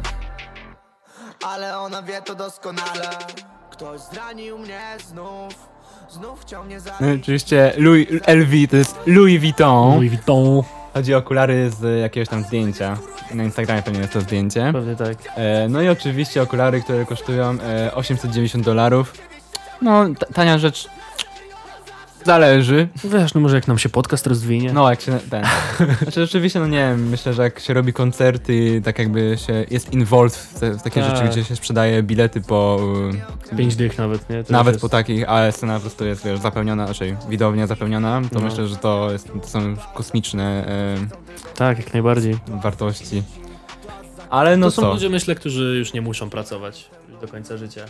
[1.46, 3.10] Ale ona wie to doskonale
[3.72, 5.54] Ktoś zranił mnie znów
[6.10, 9.94] Znów chciał mnie No, zabić oczywiście Louis, LV to jest Louis Vuitton.
[9.96, 10.64] Louis Vuitton.
[10.96, 12.98] Chodzi o okulary z jakiegoś tam zdjęcia.
[13.34, 14.70] Na Instagramie pewnie jest to zdjęcie.
[14.74, 15.18] Pewnie tak.
[15.36, 19.14] E, no i oczywiście okulary, które kosztują e, 890 dolarów.
[19.82, 20.88] No, ta- tania rzecz.
[22.26, 22.88] Zależy.
[23.04, 24.74] Wiesz, no może jak nam się podcast rozwinie.
[24.74, 25.46] No, jak się ten.
[26.02, 29.94] Znaczy, rzeczywiście, no nie wiem, myślę, że jak się robi koncerty, tak jakby się jest
[29.94, 31.16] involved w, te, w takie Tak.
[31.18, 32.80] rzeczy, gdzie się sprzedaje bilety po.
[33.52, 34.44] y, Pięć dych nawet, nie?
[34.44, 38.40] To nawet po takich, ale scena po prostu jest wiesz, zapełniona, raczej widownia zapełniona, to
[38.40, 38.46] No.
[38.46, 40.68] myślę, że to, jest, to są kosmiczne
[41.56, 42.34] Tak, jak najbardziej.
[42.34, 43.24] y, wartości.
[44.30, 44.94] Ale no to są co?
[44.94, 46.90] ludzie, myślę, którzy już nie muszą pracować
[47.22, 47.86] do końca życia.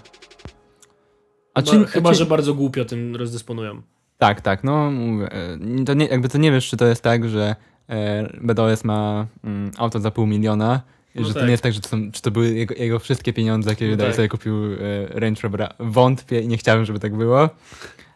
[1.54, 3.82] A Chyba, czy- chyba czy- że bardzo głupio tym rozdysponują.
[4.18, 7.30] Tak, tak, no mówię, e, to nie, jakby to nie wiesz, czy to jest tak,
[7.30, 7.56] że
[7.90, 10.82] e, BDOS ma mm, auto za pół miliona,
[11.16, 11.44] No że to tak.
[11.48, 13.98] nie jest tak, że to, są, czy to były jego, jego wszystkie pieniądze, jakie No
[13.98, 14.16] tak.
[14.16, 14.78] sobie kupił e,
[15.20, 15.70] Range Rovera.
[15.80, 17.50] Wątpię i nie chciałem, żeby tak było,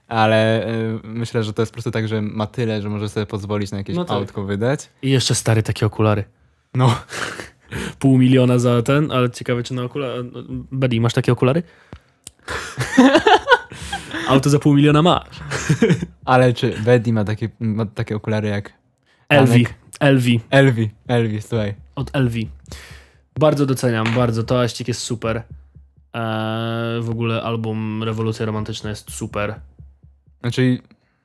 [0.08, 0.72] ale e,
[1.04, 3.78] myślę, że to jest po prostu tak, że ma tyle, że może sobie pozwolić na
[3.78, 4.18] jakieś No tak.
[4.18, 4.90] autko wydać.
[5.02, 6.24] I jeszcze stary takie okulary.
[6.74, 6.96] No.
[8.00, 10.24] Pół miliona za ten, ale ciekawe czy na okulary...
[10.72, 11.64] Buddy, masz takie okulary?
[14.28, 15.40] Auto za pół miliona masz.
[16.26, 18.74] Ale czy Betty ma takie, ma takie okulary jak
[19.30, 19.52] LV.
[19.60, 19.74] Janek?
[20.02, 20.30] LV.
[20.52, 21.74] LV, LV, słuchaj.
[21.96, 22.40] Od LV.
[23.40, 24.44] Bardzo doceniam, bardzo.
[24.44, 25.44] To aścik jest super.
[26.14, 29.56] Eee, w ogóle album Rewolucja Romantyczna jest super.
[30.42, 30.78] Znaczy,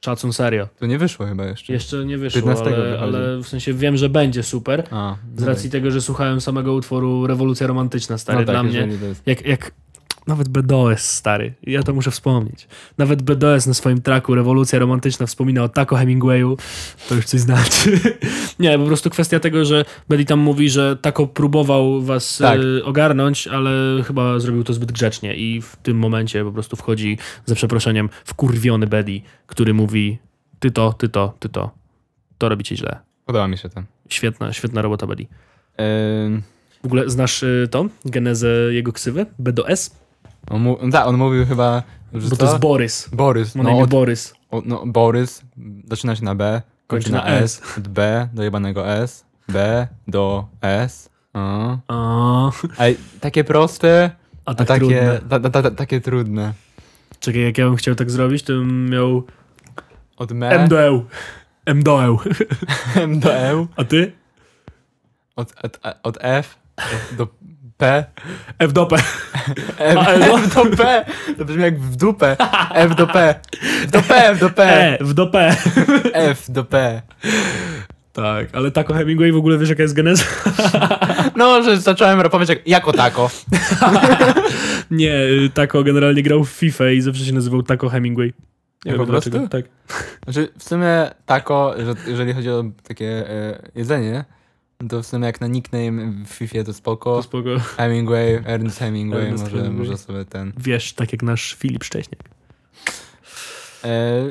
[0.05, 0.69] Szacun serio.
[0.79, 1.73] to nie wyszło chyba jeszcze.
[1.73, 4.85] Jeszcze nie wyszło, 15 ale, ale w sensie wiem, że będzie super.
[4.91, 8.79] A, Z racji tego, że słuchałem samego utworu Rewolucja Romantyczna, stary, No tak, dla mnie.
[9.09, 9.71] jest- Jak, jak
[10.27, 12.69] nawet BDOS, stary, ja to muszę wspomnieć.
[12.99, 16.57] Nawet BDOS na swoim traku Rewolucja Romantyczna wspomina o Taco Hemingwayu,
[17.09, 18.01] to już coś znaczy.
[18.61, 22.61] Nie, po prostu kwestia tego, że Betty tam mówi, że Taco próbował was Tak.
[22.81, 27.19] e, ogarnąć, ale chyba zrobił to zbyt grzecznie i w tym momencie po prostu wchodzi,
[27.47, 30.19] za przeproszeniem, wkurwiony Betty, który mówi
[30.59, 31.71] ty to, ty to, ty to.
[32.39, 32.99] To robicie źle.
[33.25, 33.83] Podoba mi się to.
[34.09, 35.27] Świetna, świetna robota Betty.
[36.27, 36.43] Ym,
[36.83, 37.87] W ogóle znasz y, to?
[38.05, 39.27] Genezę jego ksywy?
[39.39, 40.04] B do S?
[40.51, 41.83] On, mu, tak, on mówił chyba,
[42.15, 42.37] że Bo co?
[42.37, 43.09] to jest Borys.
[43.13, 43.55] Borys.
[43.55, 44.35] Ma na No, imię od, Borys.
[44.51, 45.43] o, no, Borys
[45.89, 47.63] zaczyna się na B, kończy na S.
[47.79, 49.25] Od B do jebanego S.
[49.49, 51.11] B do S.
[51.89, 54.11] A, Ej, takie proste,
[54.47, 55.21] a a tak takie, trudne.
[55.29, 56.53] ta, ta, ta, takie trudne.
[57.21, 59.23] Czekaj, jak ja bym chciał tak zrobić, to bym miał
[60.17, 61.03] Od me, M do E.
[61.67, 62.17] M do E.
[63.03, 64.13] M do E, A ty?
[65.37, 67.33] od, od, od F do, do
[67.77, 68.05] P,
[68.59, 68.97] F do P.
[69.79, 71.05] F, A, F do P.
[71.39, 72.37] To brzmi jak w dupę.
[72.75, 73.35] F do P.
[73.87, 74.65] W do P, F do P.
[74.65, 75.57] E, w do P.
[76.13, 77.03] F do P.
[78.13, 80.25] Tak, ale Taco Hemingway w ogóle wiesz jaka jest geneza?
[81.37, 83.31] No, że zacząłem rapować jak, jako tako.
[84.91, 88.35] Nie, y, Taco generalnie grał w FIFA i zawsze się nazywał Taco Hemingway.
[88.85, 89.31] Nie wiem po prostu?
[89.31, 89.49] dlaczego.
[89.49, 89.65] Tak.
[90.25, 94.25] Znaczy, w sumie tako, że, jeżeli chodzi o takie e, jedzenie,
[94.89, 97.17] to w sumie jak na nickname w FIFA to spoko.
[97.17, 97.59] To spoko.
[97.59, 99.87] Hemingway, Ernest Hemingway, Ernest może, Hemingway.
[99.87, 100.53] może sobie ten.
[100.57, 102.21] Wiesz, tak jak nasz Filip Szcześniak.
[103.85, 104.23] E,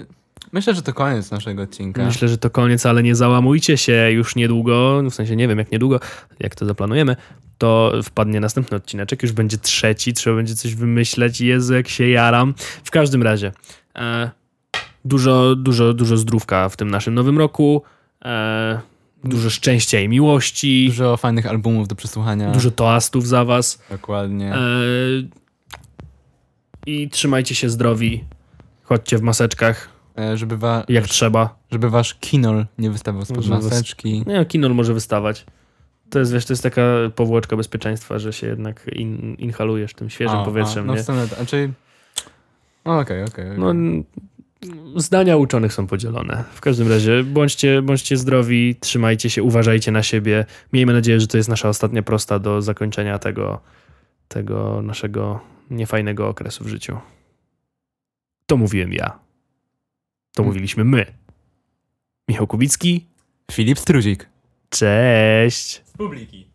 [0.52, 2.06] myślę, że to koniec naszego odcinka.
[2.06, 5.60] Myślę, że to koniec, ale nie załamujcie się już niedługo, no w sensie nie wiem
[5.60, 6.00] jak niedługo,
[6.40, 7.16] jak to zaplanujemy,
[7.58, 12.54] to wpadnie następny odcineczek, już będzie trzeci, trzeba będzie coś wymyśleć, Jezu, jak się jaram.
[12.84, 13.52] W każdym razie,
[13.96, 14.32] e,
[15.06, 17.84] dużo, dużo, dużo zdrówka w tym naszym nowym roku,
[18.26, 18.82] e,
[19.24, 22.52] dużo szczęścia i miłości, dużo, fajnych albumów do przesłuchania.
[22.52, 24.54] dużo toastów za was Dokładnie.
[24.56, 24.58] e,
[26.86, 28.24] i trzymajcie się zdrowi,
[28.84, 31.56] chodźcie w maseczkach, E, żeby, wa, jak trzeba.
[31.72, 34.24] żeby wasz kinol nie wystawał spod Żeby was- maseczki.
[34.28, 35.46] Nie, kinol może wystawać.
[36.10, 36.82] To jest, wiesz, to jest taka
[37.16, 41.04] powłoczka bezpieczeństwa, że się jednak in, inhalujesz tym świeżym A, powietrzem, a, no nie?
[41.04, 41.70] w to- znaczy...
[42.86, 43.46] no Okej, okej.
[43.46, 43.60] okej.
[43.60, 44.04] No, n-
[44.96, 46.44] zdania uczonych są podzielone.
[46.54, 50.46] W każdym razie, bądźcie, bądźcie zdrowi, trzymajcie się, uważajcie na siebie.
[50.74, 53.62] Miejmy nadzieję, że to jest nasza ostatnia prosta do zakończenia tego,
[54.28, 55.40] tego naszego
[55.72, 56.98] niefajnego okresu w życiu.
[58.46, 59.20] To mówiłem ja.
[60.36, 60.48] To Mm.
[60.48, 61.06] mówiliśmy my.
[62.28, 63.06] Michał Kubicki,
[63.52, 64.30] Filip Struzik.
[64.70, 65.82] cześć!
[65.86, 66.53] Z publiki.